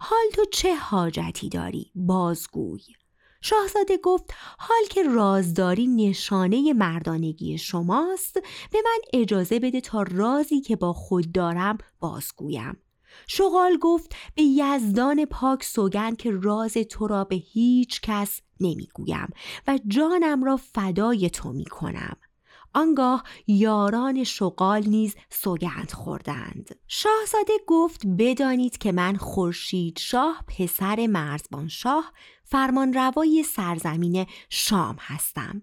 حال 0.00 0.30
تو 0.34 0.44
چه 0.52 0.74
حاجتی 0.74 1.48
داری؟ 1.48 1.90
بازگوی. 1.94 2.80
شاهزاده 3.40 3.96
گفت 3.96 4.24
حال 4.58 4.84
که 4.90 5.02
رازداری 5.02 5.86
نشانه 5.86 6.72
مردانگی 6.72 7.58
شماست 7.58 8.34
به 8.72 8.78
من 8.84 9.20
اجازه 9.20 9.60
بده 9.60 9.80
تا 9.80 10.02
رازی 10.02 10.60
که 10.60 10.76
با 10.76 10.92
خود 10.92 11.32
دارم 11.32 11.78
بازگویم. 12.00 12.76
شغال 13.26 13.76
گفت 13.76 14.14
به 14.34 14.42
یزدان 14.42 15.24
پاک 15.24 15.64
سوگند 15.64 16.16
که 16.16 16.30
راز 16.30 16.72
تو 16.72 17.06
را 17.06 17.24
به 17.24 17.36
هیچ 17.36 18.00
کس 18.00 18.40
نمی‌گویم 18.60 19.28
و 19.66 19.78
جانم 19.86 20.44
را 20.44 20.56
فدای 20.56 21.30
تو 21.30 21.52
می 21.52 21.64
کنم 21.64 22.16
آنگاه 22.74 23.24
یاران 23.46 24.24
شغال 24.24 24.84
نیز 24.86 25.14
سوگند 25.30 25.92
خوردند. 25.92 26.78
شاهزاده 26.88 27.52
گفت 27.66 28.06
بدانید 28.18 28.78
که 28.78 28.92
من 28.92 29.16
خورشید 29.16 29.98
شاه 29.98 30.44
پسر 30.48 31.06
مرزبان 31.06 31.68
شاه 31.68 32.12
فرمانروای 32.44 33.42
سرزمین 33.42 34.26
شام 34.50 34.96
هستم. 35.00 35.62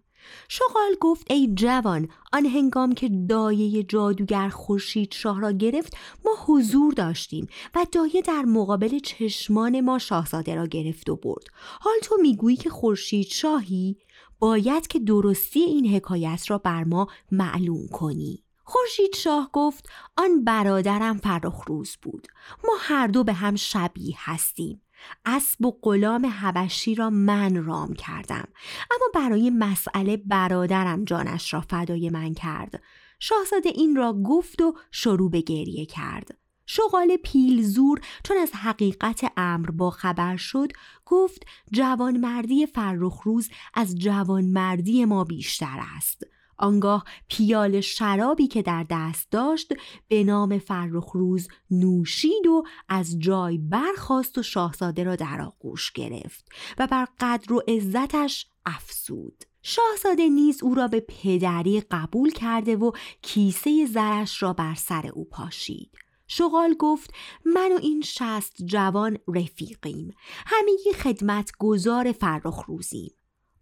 شغال 0.49 0.95
گفت 1.01 1.31
ای 1.31 1.53
جوان 1.55 2.07
آن 2.33 2.45
هنگام 2.45 2.93
که 2.93 3.09
دایه 3.29 3.83
جادوگر 3.83 4.49
خورشید 4.49 5.13
شاه 5.13 5.41
را 5.41 5.51
گرفت 5.51 5.97
ما 6.25 6.31
حضور 6.45 6.93
داشتیم 6.93 7.47
و 7.75 7.85
دایه 7.91 8.21
در 8.21 8.41
مقابل 8.41 8.99
چشمان 8.99 9.81
ما 9.81 9.99
شاهزاده 9.99 10.55
را 10.55 10.67
گرفت 10.67 11.09
و 11.09 11.15
برد. 11.15 11.43
حال 11.79 11.99
تو 12.03 12.17
می‌گویی 12.21 12.57
که 12.57 12.69
خورشید 12.69 13.27
شاهی؟ 13.27 13.97
باید 14.41 14.87
که 14.87 14.99
درستی 14.99 15.59
این 15.59 15.95
حکایت 15.95 16.43
را 16.47 16.57
بر 16.57 16.83
ما 16.83 17.07
معلوم 17.31 17.87
کنی. 17.87 18.43
خورشید 18.63 19.15
شاه 19.15 19.49
گفت 19.53 19.89
آن 20.17 20.43
برادرم 20.43 21.17
فرخ 21.17 21.63
روز 21.67 21.97
بود. 22.01 22.27
ما 22.63 22.73
هر 22.79 23.07
دو 23.07 23.23
به 23.23 23.33
هم 23.33 23.55
شبیه 23.55 24.15
هستیم. 24.17 24.81
اسب 25.25 25.65
و 25.65 25.71
غلام 25.81 26.25
حبشی 26.25 26.95
را 26.95 27.09
من 27.09 27.65
رام 27.65 27.93
کردم. 27.93 28.47
اما 28.91 29.05
برای 29.13 29.49
مسئله 29.49 30.17
برادرم 30.17 31.05
جانش 31.05 31.53
را 31.53 31.61
فدای 31.61 32.09
من 32.09 32.33
کرد. 32.33 32.83
شاهزاده 33.19 33.69
این 33.69 33.95
را 33.95 34.13
گفت 34.13 34.61
و 34.61 34.73
شروع 34.91 35.31
به 35.31 35.41
گریه 35.41 35.85
کرد. 35.85 36.40
شغال 36.73 37.17
پیلزور 37.23 38.01
چون 38.23 38.37
از 38.37 38.51
حقیقت 38.53 39.31
امر 39.37 39.71
با 39.71 39.89
خبر 39.89 40.37
شد 40.37 40.71
گفت 41.05 41.45
جوانمردی 41.71 42.65
فرخروز 42.65 43.49
از 43.73 43.95
جوانمردی 43.95 45.05
ما 45.05 45.23
بیشتر 45.23 45.79
است. 45.97 46.23
آنگاه 46.57 47.03
پیال 47.27 47.81
شرابی 47.81 48.47
که 48.47 48.61
در 48.61 48.85
دست 48.89 49.31
داشت 49.31 49.73
به 50.07 50.23
نام 50.23 50.57
فرخروز 50.57 51.47
نوشید 51.71 52.47
و 52.47 52.63
از 52.89 53.19
جای 53.19 53.57
برخاست 53.57 54.37
و 54.37 54.43
شاهزاده 54.43 55.03
را 55.03 55.15
در 55.15 55.41
آغوش 55.41 55.91
گرفت 55.91 56.45
و 56.77 56.87
بر 56.87 57.07
قدر 57.19 57.53
و 57.53 57.61
عزتش 57.67 58.47
افسود 58.65 59.43
شاهزاده 59.61 60.29
نیز 60.29 60.63
او 60.63 60.75
را 60.75 60.87
به 60.87 60.99
پدری 60.99 61.81
قبول 61.81 62.31
کرده 62.31 62.75
و 62.75 62.91
کیسه 63.21 63.85
زرش 63.85 64.43
را 64.43 64.53
بر 64.53 64.75
سر 64.75 65.07
او 65.07 65.25
پاشید. 65.25 65.91
شغال 66.33 66.73
گفت 66.79 67.13
من 67.45 67.71
و 67.71 67.79
این 67.81 68.01
شست 68.01 68.65
جوان 68.65 69.17
رفیقیم. 69.27 70.13
همگی 70.45 70.93
خدمت 70.93 71.51
گذار 71.59 72.11
فرخ 72.11 72.63
روزیم. 72.67 73.11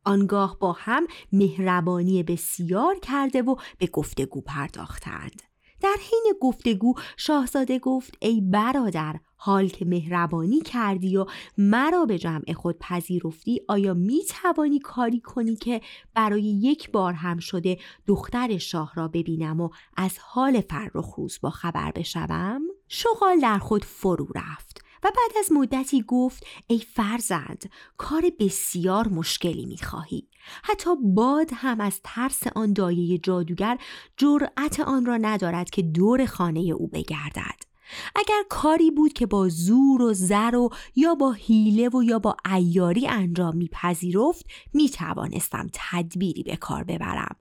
آنگاه 0.06 0.60
با 0.60 0.72
هم 0.72 1.08
مهربانی 1.32 2.24
بسیار 2.24 3.00
کرده 3.00 3.42
و 3.42 3.56
به 3.78 3.88
گفتگو 3.88 4.42
پرداختند. 4.42 5.49
در 5.82 5.96
حین 6.00 6.34
گفتگو 6.42 6.94
شاهزاده 7.18 7.80
گفت 7.80 8.18
ای 8.22 8.42
برادر 8.42 9.20
حال 9.42 9.68
که 9.68 9.86
مهربانی 9.86 10.62
کردی 10.62 11.18
و 11.18 11.26
مرا 11.58 12.06
به 12.06 12.18
جمع 12.18 12.54
خود 12.54 12.80
پذیرفتی 12.80 13.62
آیا 13.68 13.94
می 13.94 14.22
توانی 14.26 14.80
کاری 14.80 15.20
کنی 15.20 15.56
که 15.56 15.82
برای 16.14 16.42
یک 16.42 16.92
بار 16.92 17.14
هم 17.14 17.40
شده 17.40 17.78
دختر 18.08 18.58
شاه 18.58 18.92
را 18.96 19.08
ببینم 19.08 19.62
و 19.62 19.70
از 19.98 20.18
حال 20.22 20.62
فرخ 20.62 21.16
روز 21.18 21.40
با 21.42 21.50
خبر 21.50 21.92
بشوم؟ 21.92 22.62
شغال 22.88 23.40
در 23.40 23.58
خود 23.58 23.86
فرو 23.86 24.28
رفت 24.36 24.89
و 25.04 25.08
بعد 25.08 25.38
از 25.40 25.52
مدتی 25.52 26.04
گفت 26.08 26.46
ای 26.68 26.80
فرزند 26.80 27.70
کار 27.98 28.24
بسیار 28.40 29.08
مشکلی 29.08 29.66
می‌خواهی. 29.66 30.28
حتی 30.64 30.90
باد 31.04 31.50
هم 31.54 31.82
از 31.82 32.00
ترس 32.04 32.48
آن 32.56 32.74
دایه 32.74 33.18
جادوگر 33.18 33.78
جرأت 34.18 34.80
آن 34.80 35.06
را 35.06 35.18
ندارد 35.18 35.70
که 35.70 35.82
دور 35.82 36.26
خانه 36.26 36.60
او 36.60 36.88
بگردد. 36.88 37.70
اگر 38.16 38.44
کاری 38.50 38.92
بود 38.92 39.14
که 39.14 39.26
با 39.26 39.50
زور 39.50 40.02
و 40.02 40.14
زر 40.14 40.56
و 40.56 40.70
یا 40.96 41.16
با 41.16 41.32
حیله 41.32 41.90
و 41.90 42.04
یا 42.04 42.20
با 42.20 42.38
ایاری 42.56 43.08
انجام 43.08 43.58
میپذیرفت 43.58 44.46
می‌توانستم 44.74 45.68
تدبیری 45.74 46.44
به 46.44 46.56
کار 46.56 46.84
ببرم. 46.84 47.36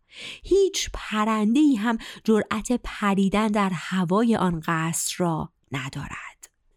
هیچ 0.44 0.90
پرنده 0.94 1.60
ای 1.60 1.74
هم 1.74 1.98
جرأت 2.24 2.72
پریدن 2.84 3.46
در 3.46 3.70
هوای 3.74 4.36
آن 4.36 4.62
قصر 4.66 5.14
را 5.18 5.52
ندارد. 5.72 6.27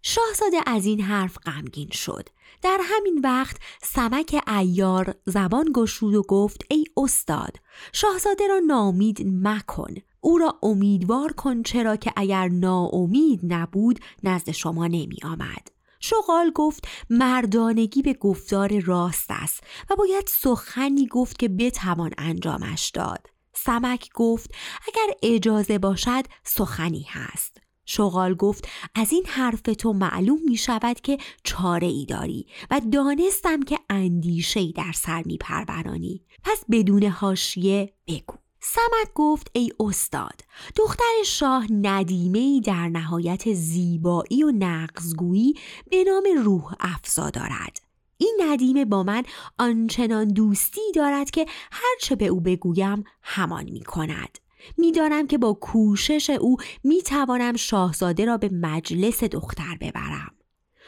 شاهزاده 0.01 0.57
از 0.65 0.85
این 0.85 1.01
حرف 1.01 1.37
غمگین 1.37 1.89
شد 1.91 2.29
در 2.61 2.79
همین 2.83 3.21
وقت 3.23 3.57
سمک 3.83 4.43
ایار 4.47 5.15
زبان 5.25 5.71
گشود 5.73 6.15
و 6.15 6.21
گفت 6.21 6.65
ای 6.69 6.85
استاد 6.97 7.57
شاهزاده 7.93 8.47
را 8.47 8.59
نامید 8.67 9.21
مکن 9.25 9.95
او 10.21 10.37
را 10.37 10.59
امیدوار 10.63 11.33
کن 11.33 11.63
چرا 11.63 11.95
که 11.95 12.13
اگر 12.15 12.47
ناامید 12.47 13.39
نبود 13.43 13.99
نزد 14.23 14.51
شما 14.51 14.87
نمی 14.87 15.17
آمد. 15.23 15.67
شغال 15.99 16.51
گفت 16.55 16.87
مردانگی 17.09 18.01
به 18.01 18.13
گفتار 18.13 18.79
راست 18.79 19.27
است 19.29 19.63
و 19.89 19.95
باید 19.95 20.27
سخنی 20.27 21.07
گفت 21.07 21.39
که 21.39 21.49
بتوان 21.49 22.11
انجامش 22.17 22.89
داد. 22.89 23.27
سمک 23.53 24.09
گفت 24.13 24.51
اگر 24.87 25.15
اجازه 25.23 25.77
باشد 25.77 26.23
سخنی 26.43 27.05
هست. 27.09 27.57
شغال 27.93 28.33
گفت 28.33 28.67
از 28.95 29.11
این 29.11 29.23
حرف 29.27 29.61
تو 29.61 29.93
معلوم 29.93 30.39
می 30.45 30.57
شود 30.57 31.01
که 31.01 31.17
چاره 31.43 31.87
ای 31.87 32.05
داری 32.05 32.45
و 32.71 32.81
دانستم 32.91 33.63
که 33.63 33.79
اندیشه 33.89 34.59
ای 34.59 34.71
در 34.71 34.91
سر 34.91 35.23
می 35.25 35.37
پرورانی 35.37 36.23
پس 36.43 36.63
بدون 36.71 37.03
حاشیه 37.03 37.93
بگو. 38.07 38.35
سمک 38.59 39.13
گفت 39.15 39.51
ای 39.53 39.71
استاد 39.79 40.41
دختر 40.75 41.23
شاه 41.25 41.67
ندیمه 41.71 42.61
در 42.65 42.89
نهایت 42.89 43.53
زیبایی 43.53 44.43
و 44.43 44.51
نقزگویی 44.51 45.53
به 45.91 46.03
نام 46.03 46.23
روح 46.43 46.73
افزا 46.79 47.29
دارد. 47.29 47.81
این 48.17 48.37
ندیمه 48.41 48.85
با 48.85 49.03
من 49.03 49.23
آنچنان 49.59 50.27
دوستی 50.27 50.91
دارد 50.95 51.31
که 51.31 51.45
هرچه 51.71 52.15
به 52.15 52.27
او 52.27 52.39
بگویم 52.41 53.03
همان 53.21 53.63
می 53.63 53.83
کند 53.83 54.37
می‌دانم 54.77 55.27
که 55.27 55.37
با 55.37 55.53
کوشش 55.53 56.29
او 56.29 56.57
می 56.83 57.01
توانم 57.01 57.55
شاهزاده 57.55 58.25
را 58.25 58.37
به 58.37 58.49
مجلس 58.53 59.23
دختر 59.23 59.77
ببرم. 59.81 60.31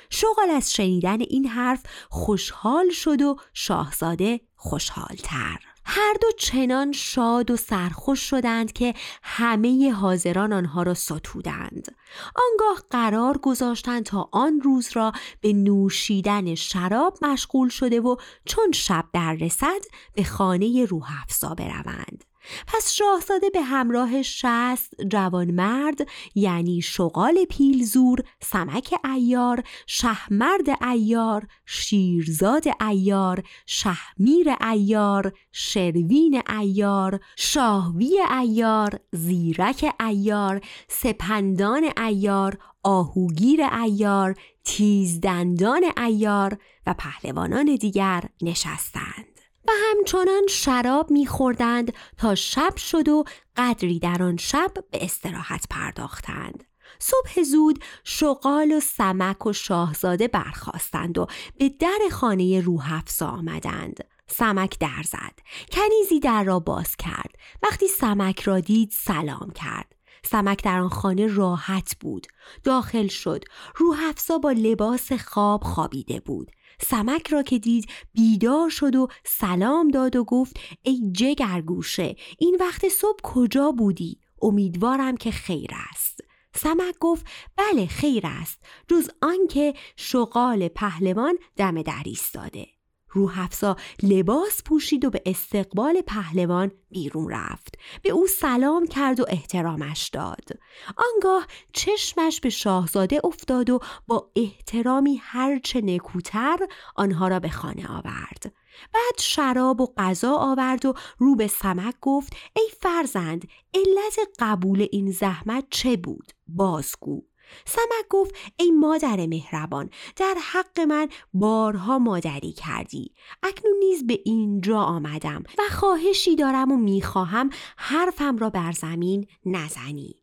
شغل 0.10 0.50
از 0.50 0.74
شنیدن 0.74 1.22
این 1.22 1.48
حرف 1.48 1.84
خوشحال 2.10 2.90
شد 2.90 3.22
و 3.22 3.36
شاهزاده 3.54 4.42
خوشحالتر. 4.56 5.60
هر 5.86 6.14
دو 6.22 6.28
چنان 6.38 6.92
شاد 6.92 7.52
و 7.52 7.58
سرخوش 7.58 8.20
شدند 8.20 8.74
که 8.74 8.94
همه 9.24 9.92
حاضران 9.92 10.54
آنها 10.54 10.84
را 10.84 10.94
ستودند. 10.94 11.96
آنگاه 12.36 12.84
قرار 12.90 13.38
گذاشتند 13.38 14.04
تا 14.04 14.30
آن 14.32 14.62
روز 14.62 14.90
را 14.94 15.12
به 15.42 15.54
نوشیدن 15.54 16.56
شراب 16.56 17.18
مشغول 17.22 17.70
شده 17.70 18.02
و 18.02 18.16
چون 18.46 18.72
شب 18.72 19.06
در 19.14 19.34
رسد 19.34 19.82
به 20.14 20.24
خانه 20.24 20.86
روح 20.86 21.22
افزا 21.22 21.54
بروند. 21.54 22.24
پس 22.68 22.92
شاهزاده 22.92 23.50
به 23.50 23.62
همراه 23.62 24.22
شست 24.22 24.94
جوانمرد 25.12 26.08
یعنی 26.36 26.82
شغال 26.82 27.46
پیلزور، 27.50 28.20
سمک 28.42 28.94
ایار، 29.06 29.64
شهمرد 29.88 30.84
ایار، 30.84 31.48
شیرزاد 31.66 32.64
ایار، 32.82 33.44
شهمیر 33.66 34.48
ایار، 34.62 35.34
شروین 35.52 36.42
ایار، 36.60 37.20
شاهوی 37.36 38.20
ایار، 38.42 39.00
زیرک 39.12 39.96
ایار، 40.00 40.62
سپندان 40.88 41.90
ایار، 41.98 42.58
آهوگیر 42.84 43.62
ایار، 43.84 44.36
تیزدندان 44.64 45.84
ایار 45.98 46.58
و 46.88 46.94
پهلوانان 46.94 47.76
دیگر 47.76 48.24
نشستند. 48.42 49.23
و 49.68 49.72
همچنان 49.90 50.48
شراب 50.50 51.12
میخوردند 51.12 51.94
تا 52.18 52.36
شب 52.36 52.78
شد 52.78 53.10
و 53.10 53.24
قدری 53.58 54.00
در 54.00 54.24
آن 54.24 54.38
شب 54.38 54.72
به 54.92 55.06
استراحت 55.06 55.66
پرداختند. 55.70 56.64
صبح 57.00 57.44
زود 57.44 57.84
شغال 58.04 58.72
و 58.72 58.80
سمک 58.80 59.46
و 59.46 59.54
شاهزاده 59.54 60.28
برخواستند 60.28 61.18
و 61.18 61.28
به 61.58 61.70
در 61.70 62.00
خانه 62.12 62.62
روحفزا 62.62 63.28
آمدند. 63.28 64.04
سمک 64.28 64.80
در 64.80 65.04
زد. 65.04 65.40
کنیزی 65.72 66.20
در 66.20 66.44
را 66.44 66.60
باز 66.60 66.96
کرد. 66.96 67.36
وقتی 67.64 67.88
سمک 67.88 68.42
را 68.42 68.60
دید 68.60 68.92
سلام 68.92 69.52
کرد. 69.56 69.96
سمک 70.26 70.64
در 70.64 70.80
آن 70.80 70.90
خانه 70.90 71.28
راحت 71.28 71.96
بود. 72.00 72.28
داخل 72.64 73.08
شد. 73.08 73.44
روح 73.76 73.98
با 74.44 74.52
لباس 74.52 75.14
خواب 75.14 75.64
خوابیده 75.64 76.20
بود. 76.20 76.52
سمک 76.82 77.28
را 77.28 77.44
که 77.44 77.60
دید 77.60 77.90
بیدار 78.14 78.70
شد 78.70 78.96
و 78.96 79.08
سلام 79.26 79.88
داد 79.88 80.16
و 80.16 80.24
گفت 80.24 80.60
ای 80.82 81.12
جگرگوشه 81.12 82.16
این 82.38 82.58
وقت 82.60 82.90
صبح 82.90 83.20
کجا 83.24 83.72
بودی؟ 83.72 84.20
امیدوارم 84.42 85.18
که 85.18 85.32
خیر 85.32 85.72
است. 85.92 86.20
سمک 86.56 86.96
گفت 87.00 87.26
بله 87.56 87.86
خیر 87.86 88.24
است. 88.26 88.60
جز 88.88 89.10
آنکه 89.22 89.74
شغال 89.96 90.68
پهلوان 90.68 91.38
دم 91.56 91.82
در 91.82 92.04
ایستاده. 92.06 92.68
روحفزا 93.14 93.76
لباس 94.04 94.64
پوشید 94.64 95.06
و 95.06 95.10
به 95.10 95.22
استقبال 95.26 96.02
پهلوان 96.02 96.72
بیرون 96.90 97.30
رفت. 97.30 97.76
به 98.02 98.10
او 98.10 98.28
سلام 98.28 98.88
کرد 98.88 99.20
و 99.20 99.26
احترامش 99.28 100.10
داد. 100.10 100.50
آنگاه 100.98 101.48
چشمش 101.74 102.40
به 102.40 102.50
شاهزاده 102.50 103.22
افتاد 103.24 103.70
و 103.70 103.80
با 104.08 104.32
احترامی 104.36 105.20
هرچه 105.24 105.82
نکوتر 105.82 106.58
آنها 106.96 107.28
را 107.28 107.40
به 107.40 107.50
خانه 107.50 107.88
آورد. 107.88 108.54
بعد 108.94 109.20
شراب 109.20 109.82
و 109.82 109.94
غذا 109.98 110.36
آورد 110.36 110.86
و 110.86 110.94
رو 111.18 111.36
به 111.36 111.48
سمک 111.48 111.96
گفت 112.02 112.34
ای 112.56 112.70
فرزند 112.82 113.48
علت 113.74 114.30
قبول 114.40 114.88
این 114.92 115.12
زحمت 115.12 115.66
چه 115.70 115.98
بود؟ 115.98 116.32
بازگو. 116.48 117.22
سمک 117.66 118.08
گفت 118.10 118.36
ای 118.58 118.72
مادر 118.72 119.26
مهربان 119.26 119.90
در 120.16 120.36
حق 120.52 120.80
من 120.80 121.10
بارها 121.34 122.00
مادری 122.00 122.52
کردی. 122.52 123.12
اکنون 123.44 123.76
نیز 123.80 124.08
به 124.08 124.20
اینجا 124.26 124.80
آمدم 124.80 125.44
و 125.58 125.62
خواهشی 125.72 126.36
دارم 126.36 126.72
و 126.72 126.78
می‌خواهم 126.78 127.50
حرفم 127.78 128.38
را 128.38 128.50
بر 128.50 128.72
زمین 128.72 129.28
نزنی. 129.46 130.16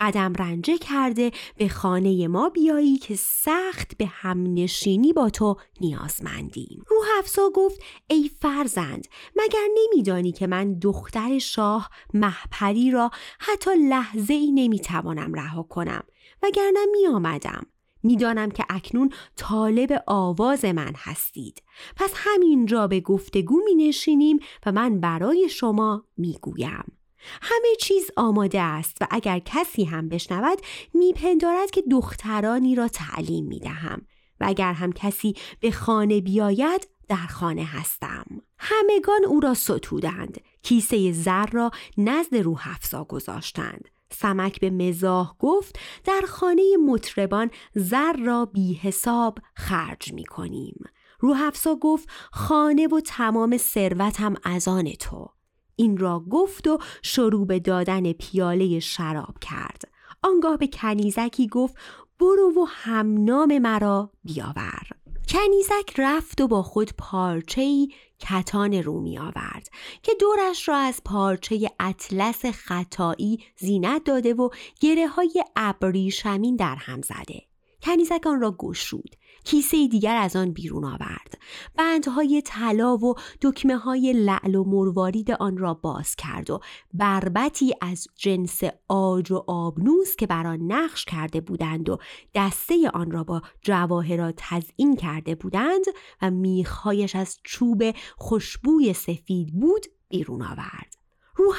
قدم 0.00 0.32
رنجه 0.32 0.78
کرده 0.78 1.30
به 1.56 1.68
خانه 1.68 2.28
ما 2.28 2.48
بیایی 2.48 2.98
که 2.98 3.16
سخت 3.16 3.96
به 3.96 4.06
هم 4.06 4.54
نشینی 4.54 5.12
با 5.12 5.30
تو 5.30 5.56
نیازمندیم. 5.80 6.84
روح 6.86 7.06
افزا 7.18 7.50
گفت 7.54 7.80
ای 8.08 8.30
فرزند 8.40 9.08
مگر 9.36 9.68
نمیدانی 9.78 10.32
که 10.32 10.46
من 10.46 10.78
دختر 10.78 11.38
شاه 11.38 11.90
محپری 12.14 12.90
را 12.90 13.10
حتی 13.38 13.70
لحظه 13.88 14.34
ای 14.34 14.52
نمی‌توانم 14.52 15.34
رها 15.34 15.62
کنم؟ 15.62 16.02
وگرنه 16.42 16.86
می 16.92 17.06
آمدم. 17.06 17.66
می‌دانم 18.02 18.50
که 18.50 18.64
اکنون 18.70 19.12
طالب 19.36 20.02
آواز 20.06 20.64
من 20.64 20.92
هستید 20.96 21.62
پس 21.96 22.12
همینجا 22.14 22.86
به 22.86 23.00
گفتگو 23.00 23.60
می 23.64 23.74
نشینیم 23.74 24.38
و 24.66 24.72
من 24.72 25.00
برای 25.00 25.48
شما 25.48 26.04
می 26.16 26.38
گویم. 26.42 26.98
همه 27.42 27.68
چیز 27.80 28.10
آماده 28.16 28.60
است 28.60 28.96
و 29.00 29.06
اگر 29.10 29.38
کسی 29.38 29.84
هم 29.84 30.08
بشنود 30.08 30.58
میپندارد 30.94 31.70
که 31.70 31.82
دخترانی 31.90 32.74
را 32.74 32.88
تعلیم 32.88 33.46
می 33.46 33.58
دهم 33.58 34.02
و 34.40 34.44
اگر 34.48 34.72
هم 34.72 34.92
کسی 34.92 35.34
به 35.60 35.70
خانه 35.70 36.20
بیاید 36.20 36.88
در 37.08 37.26
خانه 37.26 37.64
هستم 37.64 38.26
همگان 38.58 39.24
او 39.26 39.40
را 39.40 39.54
ستودند 39.54 40.40
کیسه 40.62 41.12
زر 41.12 41.46
را 41.46 41.70
نزد 41.98 42.36
روح 42.36 42.68
افزا 42.70 43.04
گذاشتند 43.04 43.88
سمک 44.12 44.60
به 44.60 44.70
مزاح 44.70 45.34
گفت 45.38 45.78
در 46.04 46.22
خانه 46.28 46.62
مطربان 46.86 47.50
زر 47.74 48.12
را 48.12 48.44
بی 48.44 48.74
حساب 48.74 49.38
خرج 49.54 50.12
می 50.12 50.24
کنیم. 50.24 50.84
روحفزا 51.20 51.74
گفت 51.74 52.08
خانه 52.32 52.86
و 52.86 53.00
تمام 53.00 53.56
ثروتم 53.56 54.34
از 54.44 54.68
آن 54.68 54.92
تو. 54.92 55.28
این 55.76 55.96
را 55.96 56.20
گفت 56.30 56.66
و 56.66 56.78
شروع 57.02 57.46
به 57.46 57.60
دادن 57.60 58.12
پیاله 58.12 58.80
شراب 58.80 59.38
کرد. 59.40 59.82
آنگاه 60.22 60.56
به 60.56 60.66
کنیزکی 60.66 61.46
گفت 61.46 61.76
برو 62.20 62.52
و 62.56 62.66
همنام 62.68 63.58
مرا 63.58 64.10
بیاور. 64.24 64.82
کنیزک 65.28 65.92
رفت 65.98 66.40
و 66.40 66.48
با 66.48 66.62
خود 66.62 66.90
پارچه‌ای 66.98 67.88
کتان 68.20 68.74
رومی 68.74 69.18
آورد 69.18 69.68
که 70.02 70.12
دورش 70.20 70.68
را 70.68 70.76
از 70.76 71.00
پارچه 71.04 71.70
اطلس 71.80 72.46
خطایی 72.46 73.44
زینت 73.56 74.04
داده 74.04 74.34
و 74.34 74.48
گره 74.80 75.08
های 75.08 75.44
ابریشمین 75.56 76.56
در 76.56 76.74
هم 76.74 77.02
زده. 77.02 77.42
کنیزک 77.82 78.26
آن 78.26 78.40
را 78.40 78.52
گشود. 78.58 79.16
کیسه 79.48 79.88
دیگر 79.88 80.16
از 80.16 80.36
آن 80.36 80.52
بیرون 80.52 80.84
آورد. 80.84 81.38
بندهای 81.76 82.42
طلا 82.42 82.96
و 82.96 83.14
دکمه 83.42 83.76
های 83.76 84.12
لعل 84.12 84.54
و 84.54 84.64
مروارید 84.64 85.30
آن 85.30 85.56
را 85.56 85.74
باز 85.74 86.16
کرد 86.16 86.50
و 86.50 86.60
بربتی 86.94 87.74
از 87.80 88.06
جنس 88.16 88.60
آج 88.88 89.32
و 89.32 89.44
آبنوس 89.46 90.16
که 90.16 90.26
بر 90.26 90.46
آن 90.46 90.72
نقش 90.72 91.04
کرده 91.04 91.40
بودند 91.40 91.88
و 91.88 91.98
دسته 92.34 92.90
آن 92.94 93.10
را 93.10 93.24
با 93.24 93.42
جواهرات 93.62 94.34
تزئین 94.36 94.96
کرده 94.96 95.34
بودند 95.34 95.84
و 96.22 96.30
میخهایش 96.30 97.16
از 97.16 97.38
چوب 97.44 97.82
خوشبوی 98.16 98.92
سفید 98.92 99.60
بود 99.60 99.86
بیرون 100.08 100.42
آورد. 100.42 100.96
روح 101.36 101.56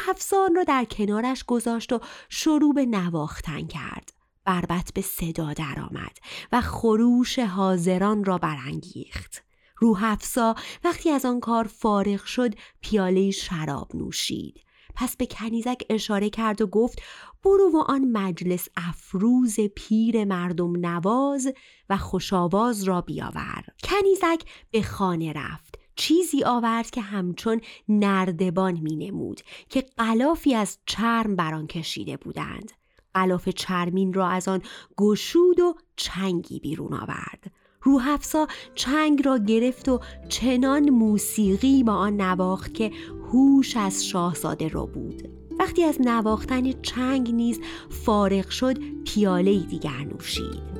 را 0.55 0.63
در 0.63 0.85
کنارش 0.85 1.43
گذاشت 1.43 1.93
و 1.93 1.99
شروع 2.29 2.73
به 2.73 2.85
نواختن 2.85 3.67
کرد. 3.67 4.18
بربت 4.49 4.91
به 4.95 5.01
صدا 5.01 5.53
درآمد 5.53 6.17
و 6.51 6.61
خروش 6.61 7.39
حاضران 7.39 8.23
را 8.23 8.37
برانگیخت. 8.37 9.43
روح 9.77 10.03
افسا 10.03 10.55
وقتی 10.83 11.09
از 11.09 11.25
آن 11.25 11.39
کار 11.39 11.63
فارغ 11.63 12.23
شد 12.23 12.53
پیاله 12.81 13.31
شراب 13.31 13.95
نوشید. 13.95 14.63
پس 14.95 15.17
به 15.17 15.25
کنیزک 15.25 15.81
اشاره 15.89 16.29
کرد 16.29 16.61
و 16.61 16.67
گفت 16.67 17.01
برو 17.43 17.71
و 17.73 17.77
آن 17.77 18.11
مجلس 18.11 18.67
افروز 18.77 19.59
پیر 19.59 20.25
مردم 20.25 20.85
نواز 20.85 21.53
و 21.89 21.97
خوشاواز 21.97 22.83
را 22.83 23.01
بیاور. 23.01 23.63
کنیزک 23.83 24.41
به 24.71 24.81
خانه 24.81 25.33
رفت. 25.33 25.79
چیزی 25.95 26.43
آورد 26.43 26.89
که 26.89 27.01
همچون 27.01 27.61
نردبان 27.89 28.79
می 28.79 28.95
نمود 28.95 29.41
که 29.69 29.85
قلافی 29.97 30.55
از 30.55 30.77
چرم 30.85 31.35
بر 31.35 31.53
آن 31.53 31.67
کشیده 31.67 32.17
بودند. 32.17 32.78
غلاف 33.15 33.49
چرمین 33.49 34.13
را 34.13 34.27
از 34.27 34.47
آن 34.47 34.61
گشود 34.97 35.59
و 35.59 35.75
چنگی 35.95 36.59
بیرون 36.59 36.93
آورد. 36.93 37.51
روح 37.81 38.07
افسا 38.07 38.47
چنگ 38.75 39.25
را 39.25 39.37
گرفت 39.37 39.89
و 39.89 39.99
چنان 40.29 40.89
موسیقی 40.89 41.83
با 41.83 41.93
آن 41.93 42.21
نواخت 42.21 42.73
که 42.73 42.91
هوش 43.31 43.77
از 43.77 44.05
شاهزاده 44.05 44.67
را 44.67 44.85
بود. 44.85 45.29
وقتی 45.59 45.83
از 45.83 46.01
نواختن 46.01 46.71
چنگ 46.71 47.31
نیز 47.31 47.59
فارغ 47.89 48.49
شد 48.49 49.03
پیاله 49.03 49.59
دیگر 49.59 50.05
نوشید. 50.13 50.79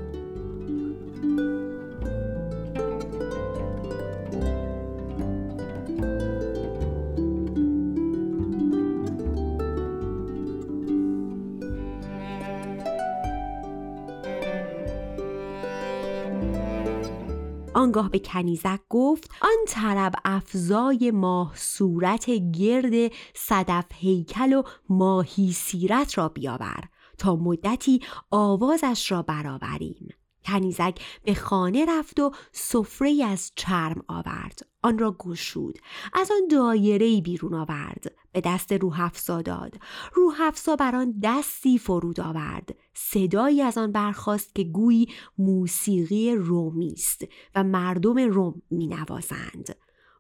آنگاه 17.80 18.10
به 18.10 18.20
کنیزک 18.20 18.80
گفت 18.90 19.32
آن 19.42 19.58
طرب 19.68 20.14
افزای 20.26 21.12
ماه 21.12 21.52
صورت 21.56 22.30
گرد 22.30 23.12
صدف 23.36 23.86
هیکل 23.94 24.54
و 24.54 24.64
ماهی 24.90 25.52
سیرت 25.52 26.18
را 26.18 26.30
بیاور 26.30 26.84
تا 27.18 27.36
مدتی 27.36 28.02
آوازش 28.32 29.12
را 29.12 29.22
برآوریم. 29.22 30.14
کنیزک 30.50 31.00
به 31.24 31.34
خانه 31.34 31.86
رفت 31.86 32.20
و 32.20 32.32
سفره 32.52 33.24
از 33.24 33.52
چرم 33.56 34.04
آورد. 34.08 34.60
آن 34.82 35.00
را 35.00 35.16
گشود. 35.20 35.80
از 36.14 36.32
آن 36.32 36.48
دایره 36.48 37.22
بیرون 37.22 37.54
آورد. 37.54 38.16
به 38.32 38.42
دست 38.42 38.72
روحفزا 38.72 39.42
داد. 39.42 39.76
روحفزا 40.14 40.76
بر 40.76 40.96
آن 40.96 41.20
دستی 41.24 41.78
فرود 41.78 42.20
آورد. 42.20 42.76
صدایی 42.94 43.62
از 43.62 43.78
آن 43.78 43.92
برخاست 43.92 44.56
که 44.56 44.64
گویی 44.64 45.08
موسیقی 45.38 46.36
رومی 46.36 46.94
است 46.94 47.24
و 47.56 47.64
مردم 47.64 48.18
روم 48.18 48.62
می 48.72 48.88
نوازند 48.88 49.76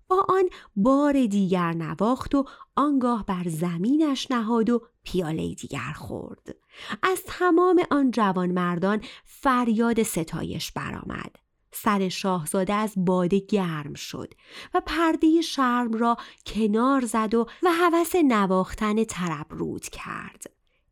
با 0.10 0.26
آن 0.30 0.50
بار 0.76 1.26
دیگر 1.26 1.74
نواخت 1.74 2.36
و 2.36 2.46
آنگاه 2.76 3.26
بر 3.26 3.44
زمینش 3.48 4.32
نهاد 4.32 4.70
و 4.70 4.82
پیاله 5.04 5.54
دیگر 5.54 5.94
خورد. 5.96 6.56
از 7.04 7.24
تمام 7.26 7.84
آن 7.92 8.12
جوان 8.12 8.52
مردان 8.52 9.02
فریاد 9.26 10.04
ستایش 10.04 10.72
برآمد. 10.72 11.36
سر 11.72 12.10
شاهزاده 12.10 12.74
از 12.74 12.94
باده 12.98 13.40
گرم 13.40 13.94
شد 13.94 14.34
و 14.74 14.82
پرده 14.86 15.42
شرم 15.42 15.94
را 15.94 16.18
کنار 16.46 17.06
زد 17.06 17.34
و 17.34 17.48
و 17.64 17.70
هوس 17.72 18.16
نواختن 18.16 19.04
طرب 19.04 19.46
رود 19.50 19.90
کرد. 19.90 20.44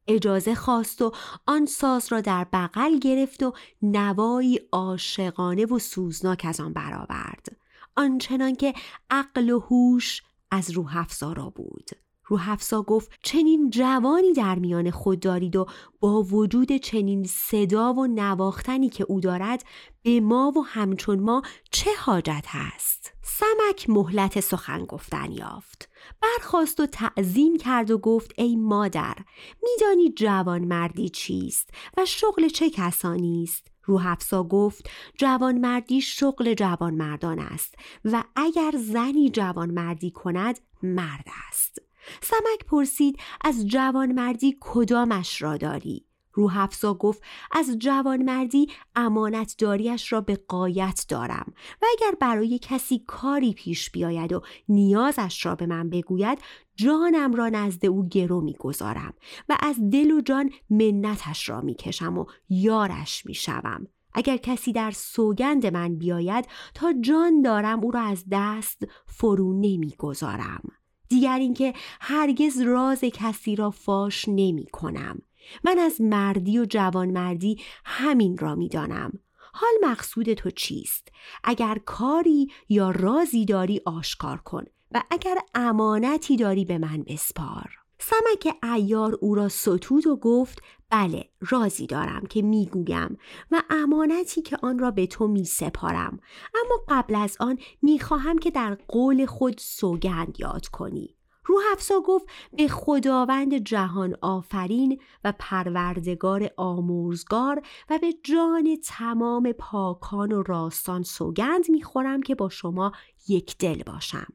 اجازه 0.08 0.56
خواست 0.56 1.02
و 1.02 1.12
آن 1.48 1.66
ساز 1.66 2.12
را 2.12 2.22
در 2.22 2.44
بغل 2.54 3.00
گرفت 3.00 3.44
و 3.44 3.54
نوایی 3.82 4.60
عاشقانه 4.72 5.66
و 5.66 5.80
سوزناک 5.80 6.46
از 6.50 6.60
آن 6.60 6.74
برآورد. 6.74 7.58
آنچنان 7.98 8.56
که 8.56 8.74
عقل 9.10 9.50
و 9.50 9.60
هوش 9.60 10.22
از 10.52 10.72
روح 10.72 10.98
افزا 10.98 11.34
بود. 11.56 11.90
روحفزا 12.28 12.82
گفت 12.82 13.12
چنین 13.24 13.70
جوانی 13.70 14.34
در 14.34 14.60
میان 14.60 14.92
خود 14.92 15.20
دارید 15.20 15.56
و 15.56 15.68
با 16.00 16.24
وجود 16.24 16.72
چنین 16.72 17.24
صدا 17.24 17.94
و 17.94 18.08
نواختنی 18.08 18.90
که 18.90 19.06
او 19.08 19.20
دارد 19.20 19.66
به 20.02 20.20
ما 20.20 20.54
و 20.56 20.66
همچون 20.66 21.20
ما 21.20 21.42
چه 21.72 21.90
حاجت 22.00 22.46
هست؟ 22.48 23.14
سمک 23.24 23.90
مهلت 23.90 24.40
سخن 24.40 24.86
گفتن 24.86 25.32
یافت. 25.32 25.90
برخواست 26.22 26.80
و 26.80 26.86
تعظیم 26.86 27.58
کرد 27.58 27.92
و 27.92 27.98
گفت 27.98 28.32
ای 28.38 28.56
مادر 28.56 29.16
میدانی 29.64 30.10
جوان 30.10 30.66
مردی 30.66 31.10
چیست 31.10 31.70
و 31.98 32.06
شغل 32.06 32.48
چه 32.48 32.70
کسانی 32.70 33.44
است؟ 33.44 33.77
روحفزا 33.88 34.44
گفت 34.44 34.90
جوانمردی 35.18 36.02
شغل 36.02 36.54
جوانمردان 36.54 37.40
است 37.40 37.76
و 38.06 38.24
اگر 38.36 38.72
زنی 38.78 39.30
جوانمردی 39.30 40.12
کند 40.12 40.60
مرد 40.84 41.26
است 41.50 41.82
سمک 42.22 42.66
پرسید 42.68 43.20
از 43.42 43.68
جوانمردی 43.68 44.58
کدامش 44.60 45.42
را 45.42 45.58
داری؟ 45.58 46.07
روحفزا 46.38 46.94
گفت 46.94 47.24
از 47.52 47.78
جوانمردی 47.80 48.68
امانتداریش 48.96 50.14
را 50.14 50.22
به 50.22 50.40
قایت 50.48 51.06
دارم 51.10 51.54
و 51.82 51.86
اگر 51.92 52.16
برای 52.20 52.60
کسی 52.60 53.04
کاری 53.08 53.54
پیش 53.54 53.92
بیاید 53.92 54.34
و 54.34 54.42
نیازش 54.70 55.46
را 55.46 55.56
به 55.56 55.66
من 55.66 55.90
بگوید 55.90 56.40
جانم 56.76 57.34
را 57.34 57.50
نزد 57.50 57.86
او 57.86 58.10
گرو 58.10 58.42
می‌گذارم 58.42 59.14
و 59.50 59.58
از 59.60 59.76
دل 59.92 60.12
و 60.12 60.22
جان 60.22 60.50
منتش 60.70 61.50
را 61.50 61.62
می‌کشم 61.62 62.18
و 62.18 62.26
یارش 62.50 63.26
می‌شوم. 63.26 63.88
اگر 64.14 64.38
کسی 64.38 64.72
در 64.72 64.92
سوگند 64.92 65.66
من 65.66 65.96
بیاید 65.96 66.48
تا 66.74 66.94
جان 67.02 67.42
دارم 67.42 67.84
او 67.84 67.92
را 67.92 68.02
از 68.02 68.24
دست 68.32 68.88
فرو 69.06 69.54
نمی‌گذارم. 69.54 70.62
دیگر 71.10 71.38
اینکه 71.38 71.74
هرگز 72.02 72.62
راز 72.62 73.00
کسی 73.00 73.56
را 73.56 73.72
فاش 73.72 74.26
نمی 74.28 74.66
کنم 74.66 75.22
من 75.64 75.80
از 75.80 76.02
مردی 76.02 76.60
و 76.60 76.66
جوانمردی 76.66 77.60
همین 77.86 78.38
را 78.38 78.56
می 78.56 78.70
دانم. 78.70 79.20
حال 79.54 79.92
مقصود 79.92 80.34
تو 80.34 80.52
چیست؟ 80.52 81.08
اگر 81.44 81.78
کاری 81.86 82.48
یا 82.70 82.92
رازی 82.92 83.46
داری 83.46 83.82
آشکار 83.86 84.38
کن 84.38 84.64
و 84.92 85.04
اگر 85.12 85.38
امانتی 85.56 86.36
داری 86.36 86.66
به 86.66 86.78
من 86.78 87.04
بسپار. 87.04 87.78
سمک 88.00 88.56
ایار 88.64 89.18
او 89.22 89.36
را 89.36 89.50
ستود 89.50 90.08
و 90.08 90.16
گفت 90.16 90.62
بله 90.90 91.30
رازی 91.50 91.88
دارم 91.88 92.26
که 92.30 92.42
می‌گویم 92.42 93.18
و 93.52 93.62
امانتی 93.70 94.42
که 94.42 94.58
آن 94.62 94.80
را 94.80 94.92
به 94.92 95.08
تو 95.08 95.28
می 95.28 95.46
سپارم 95.46 96.20
اما 96.56 96.80
قبل 96.88 97.16
از 97.16 97.38
آن 97.40 97.58
می‌خواهم 97.82 98.38
که 98.38 98.52
در 98.52 98.78
قول 98.88 99.26
خود 99.26 99.56
سوگند 99.58 100.40
یاد 100.40 100.68
کنی 100.68 101.17
روح 101.48 101.64
افسا 101.72 102.02
گفت 102.02 102.26
به 102.58 102.68
خداوند 102.68 103.58
جهان 103.58 104.16
آفرین 104.22 105.02
و 105.24 105.34
پروردگار 105.40 106.50
آموزگار 106.58 107.62
و 107.90 108.00
به 108.00 108.14
جان 108.24 108.78
تمام 108.84 109.52
پاکان 109.52 110.32
و 110.32 110.44
راستان 110.44 111.04
سوگند 111.04 111.70
می‌خورم 111.70 112.22
که 112.22 112.36
با 112.36 112.50
شما 112.50 112.92
یک 113.28 113.58
دل 113.58 113.84
باشم. 113.84 114.28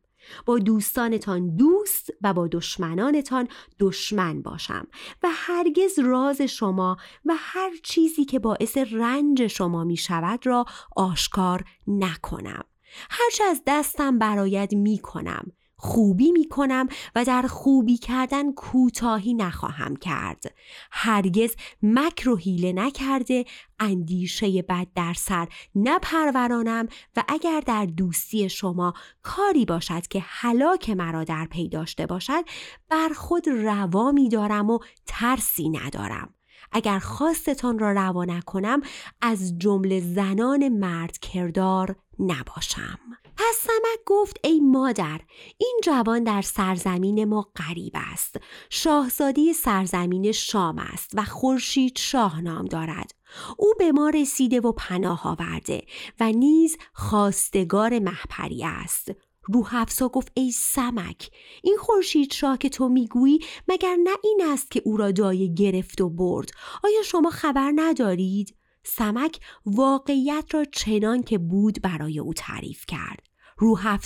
با 0.46 0.59
دوستانتان 0.59 1.57
دوست 1.57 2.11
و 2.22 2.35
با 2.35 2.48
دشمنانتان 2.48 3.48
دشمن 3.81 4.42
باشم 4.42 4.87
و 5.22 5.29
هرگز 5.33 5.98
راز 5.98 6.40
شما 6.40 6.96
و 7.25 7.35
هر 7.37 7.70
چیزی 7.83 8.25
که 8.25 8.38
باعث 8.38 8.77
رنج 8.77 9.46
شما 9.46 9.85
می 9.85 9.96
شود 9.96 10.46
را 10.46 10.64
آشکار 10.96 11.64
نکنم. 11.87 12.64
هرچه 13.11 13.44
از 13.44 13.62
دستم 13.66 14.18
براید 14.18 14.75
می 14.75 14.98
کنم 14.98 15.53
خوبی 15.85 16.33
می 16.33 16.49
کنم 16.49 16.88
و 17.14 17.25
در 17.25 17.42
خوبی 17.42 17.97
کردن 17.97 18.53
کوتاهی 18.53 19.35
نخواهم 19.35 19.97
کرد. 19.97 20.55
هرگز 20.90 21.55
مکر 21.83 22.29
و 22.29 22.37
حیله 22.37 22.73
نکرده 22.73 23.45
اندیشه 23.81 24.62
بد 24.62 24.87
در 24.95 25.14
سر 25.14 25.49
نپرورانم 25.75 26.88
و 27.16 27.25
اگر 27.29 27.61
در 27.66 27.87
دوستی 27.87 28.49
شما 28.49 28.95
کاری 29.23 29.64
باشد 29.64 30.07
که 30.07 30.21
حلاک 30.21 30.90
مرا 30.90 31.25
در 31.25 31.47
پی 31.47 31.68
داشته 31.68 32.07
باشد 32.07 32.45
بر 32.88 33.09
خود 33.09 33.49
روا 33.49 34.12
می 34.12 34.29
دارم 34.29 34.71
و 34.71 34.79
ترسی 35.07 35.68
ندارم. 35.68 36.35
اگر 36.73 36.99
خواستتان 36.99 37.79
را 37.79 37.92
روا 37.92 38.25
نکنم 38.25 38.81
از 39.21 39.59
جمله 39.59 40.01
زنان 40.01 40.68
مرد 40.68 41.18
کردار 41.18 41.97
نباشم. 42.18 42.99
پس 43.48 43.59
سمک 43.59 44.05
گفت 44.07 44.37
ای 44.44 44.61
مادر 44.61 45.20
این 45.59 45.81
جوان 45.85 46.24
در 46.24 46.42
سرزمین 46.42 47.24
ما 47.24 47.50
غریب 47.57 47.92
است. 47.94 48.37
شاهزادی 48.70 49.52
سرزمین 49.52 50.33
شام 50.33 50.78
است 50.78 51.11
و 51.14 51.24
خورشید 51.24 51.98
شاه 51.98 52.40
نام 52.40 52.64
دارد. 52.64 53.14
او 53.59 53.72
به 53.78 53.92
ما 53.92 54.09
رسیده 54.09 54.61
و 54.61 54.72
پناه 54.72 55.28
آورده 55.28 55.83
و 56.20 56.33
نیز 56.33 56.76
خواستگار 56.92 57.98
محپری 57.98 58.64
است. 58.64 59.12
روح 59.42 59.74
افسا 59.74 60.09
گفت 60.09 60.33
ای 60.35 60.50
سمک 60.52 61.31
این 61.62 61.76
خورشید 61.81 62.33
شاه 62.33 62.59
که 62.59 62.68
تو 62.68 62.88
می‌گویی 62.88 63.38
مگر 63.68 63.96
نه 63.96 64.16
این 64.24 64.42
است 64.52 64.70
که 64.70 64.83
او 64.85 64.96
را 64.96 65.11
دایه 65.11 65.55
گرفت 65.55 66.00
و 66.00 66.09
برد؟ 66.09 66.50
آیا 66.85 67.02
شما 67.02 67.31
خبر 67.31 67.72
ندارید؟ 67.74 68.57
سمک 68.85 69.40
واقعیت 69.66 70.44
را 70.50 70.64
چنان 70.64 71.22
که 71.22 71.38
بود 71.38 71.83
برای 71.83 72.18
او 72.18 72.35
تعریف 72.35 72.87
کرد. 72.87 73.32
روح 73.62 73.98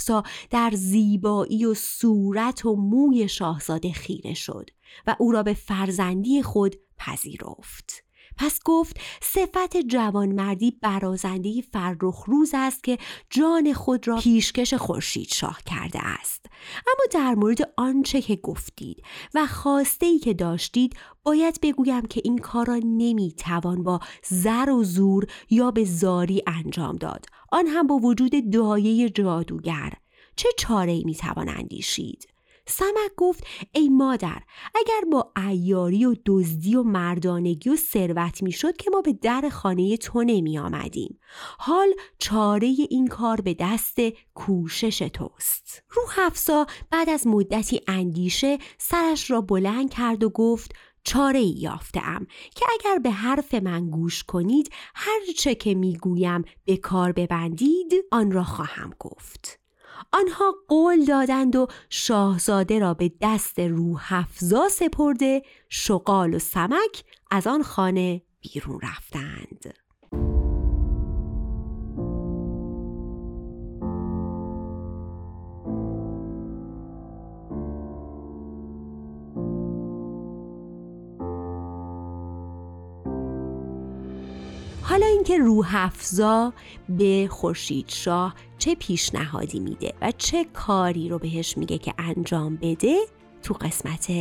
در 0.51 0.71
زیبایی 0.75 1.64
و 1.64 1.75
صورت 1.75 2.66
و 2.66 2.77
موی 2.77 3.29
شاهزاده 3.29 3.92
خیره 3.92 4.35
شد 4.35 4.71
و 5.07 5.16
او 5.19 5.33
را 5.33 5.42
به 5.42 5.55
فرزندی 5.55 6.42
خود 6.42 6.77
پذیرفت. 6.99 8.06
پس 8.37 8.61
گفت 8.64 8.96
صفت 9.22 9.77
جوانمردی 9.77 10.79
برازنده 10.83 11.61
فرخ 11.72 12.25
روز 12.25 12.51
است 12.55 12.85
که 12.85 12.99
جان 13.31 13.72
خود 13.72 14.09
را 14.09 14.16
پیشکش 14.16 14.75
خورشید 14.75 15.29
شاه 15.29 15.59
کرده 15.66 15.99
است. 16.03 16.46
اما 16.87 17.05
در 17.11 17.35
مورد 17.35 17.72
آنچه 17.77 18.20
که 18.20 18.37
گفتید 18.37 19.03
و 19.35 19.46
خواسته 19.46 20.07
ای 20.07 20.18
که 20.18 20.35
داشتید 20.35 20.96
باید 21.22 21.61
بگویم 21.62 22.07
که 22.07 22.20
این 22.25 22.38
کار 22.38 22.66
را 22.66 22.81
نمی‌توان 22.85 23.83
با 23.83 24.01
زر 24.29 24.70
و 24.70 24.85
زور 24.85 25.27
یا 25.51 25.70
به 25.70 25.85
زاری 25.85 26.42
انجام 26.46 26.96
داد. 26.96 27.27
آن 27.53 27.66
هم 27.66 27.87
با 27.87 27.94
وجود 27.94 28.51
دایه 28.51 29.11
جادوگر. 29.11 29.92
چه 30.37 30.49
چاره 30.59 30.92
ای 30.92 31.05
می‌توان 31.05 31.49
اندیشید؟ 31.49 32.36
سمک 32.66 33.11
گفت 33.16 33.44
ای 33.74 33.88
مادر 33.88 34.42
اگر 34.74 35.11
با 35.12 35.33
ایاری 35.48 36.05
و 36.05 36.14
دزدی 36.26 36.76
و 36.76 36.83
مردانگی 36.83 37.70
و 37.70 37.76
ثروت 37.76 38.42
می‌شد 38.42 38.76
که 38.76 38.90
ما 38.90 39.00
به 39.00 39.12
در 39.12 39.48
خانه 39.48 39.96
تو 39.96 40.22
نمی 40.22 40.59
آمدیم. 40.59 41.20
حال 41.59 41.88
چاره 42.18 42.66
این 42.66 43.07
کار 43.07 43.40
به 43.40 43.57
دست 43.61 43.96
کوشش 44.35 44.98
توست. 44.98 45.83
روح 45.90 46.14
افسا 46.18 46.66
بعد 46.90 47.11
از 47.11 47.26
مدتی 47.26 47.81
اندیشه 47.88 48.59
سرش 48.79 49.31
را 49.31 49.40
بلند 49.40 49.90
کرد 49.90 50.24
و 50.24 50.31
گفت 50.31 50.72
چاره 51.05 51.38
ای 51.38 51.48
یافتم 51.48 52.26
که 52.55 52.66
اگر 52.72 52.98
به 52.98 53.11
حرف 53.11 53.55
من 53.55 53.90
گوش 53.90 54.24
کنید 54.24 54.70
هر 54.94 55.20
چه 55.37 55.55
که 55.55 55.74
می‌گویم 55.74 56.42
به 56.64 56.76
کار 56.76 57.12
ببندید 57.12 57.94
آن 58.11 58.33
را 58.33 58.44
خواهم 58.44 58.90
گفت. 58.98 59.65
آنها 60.13 60.55
قول 60.69 61.05
دادند 61.05 61.57
و 61.57 61.67
شاهزاده 61.91 62.79
را 62.79 62.95
به 62.95 63.13
دست 63.21 63.59
روح 63.59 64.13
افزا 64.13 64.69
سپرده 64.69 65.43
شغال 65.69 66.35
و 66.35 66.39
سمک 66.39 67.05
از 67.31 67.47
آن 67.47 67.63
خانه 67.63 68.23
بیرون 68.41 68.81
رفتند. 68.83 69.86
حالا 84.88 85.07
اینکه 85.07 85.38
روح 85.38 85.75
افزا 85.77 86.53
به 86.88 87.29
خورشید 87.31 87.88
شاه 87.88 88.35
چه 88.59 88.75
پیشنهادی 88.75 89.61
میده 89.61 89.92
و 90.03 90.12
چه 90.18 90.44
کاری 90.44 91.09
رو 91.09 91.18
بهش 91.18 91.59
میگه 91.59 91.79
که 91.79 91.94
انجام 91.99 92.57
بده 92.57 92.96
تو 93.42 93.55
قسمت 93.55 94.12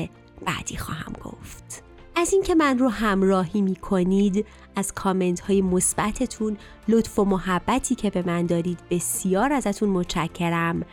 بعدی 0.45 0.77
خواهم 0.77 1.13
گفت. 1.23 1.83
از 2.15 2.33
اینکه 2.33 2.55
من 2.55 2.79
رو 2.79 2.89
همراهی 2.89 3.61
می‌کنید 3.61 4.45
از 4.75 4.93
کامنت 4.93 5.39
های 5.39 5.61
مثبتتون 5.61 6.57
لطف 6.87 7.19
و 7.19 7.25
محبتی 7.25 7.95
که 7.95 8.09
به 8.09 8.23
من 8.27 8.45
دارید 8.45 8.79
بسیار 8.89 9.53
ازتون 9.53 9.89
متشکرم. 9.89 10.85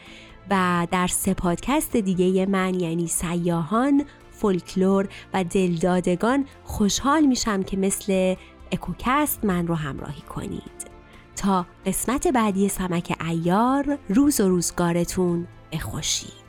و 0.50 0.86
در 0.90 1.06
سه 1.06 1.34
پادکست 1.34 1.96
دیگه 1.96 2.46
من 2.46 2.80
یعنی 2.80 3.06
سیاهان 3.06 4.04
فولکلور 4.30 5.08
و 5.34 5.44
دلدادگان 5.44 6.46
خوشحال 6.64 7.26
میشم 7.26 7.62
که 7.62 7.76
مثل 7.76 8.34
اکوکست 8.72 9.44
من 9.44 9.66
رو 9.66 9.74
همراهی 9.74 10.22
کنید. 10.22 10.92
تا 11.36 11.66
قسمت 11.86 12.28
بعدی 12.28 12.68
سمک 12.68 13.16
ایار 13.28 13.98
روز 14.08 14.40
و 14.40 14.48
روزگارتون 14.48 15.46
به 15.70 15.78
خوشی. 15.78 16.41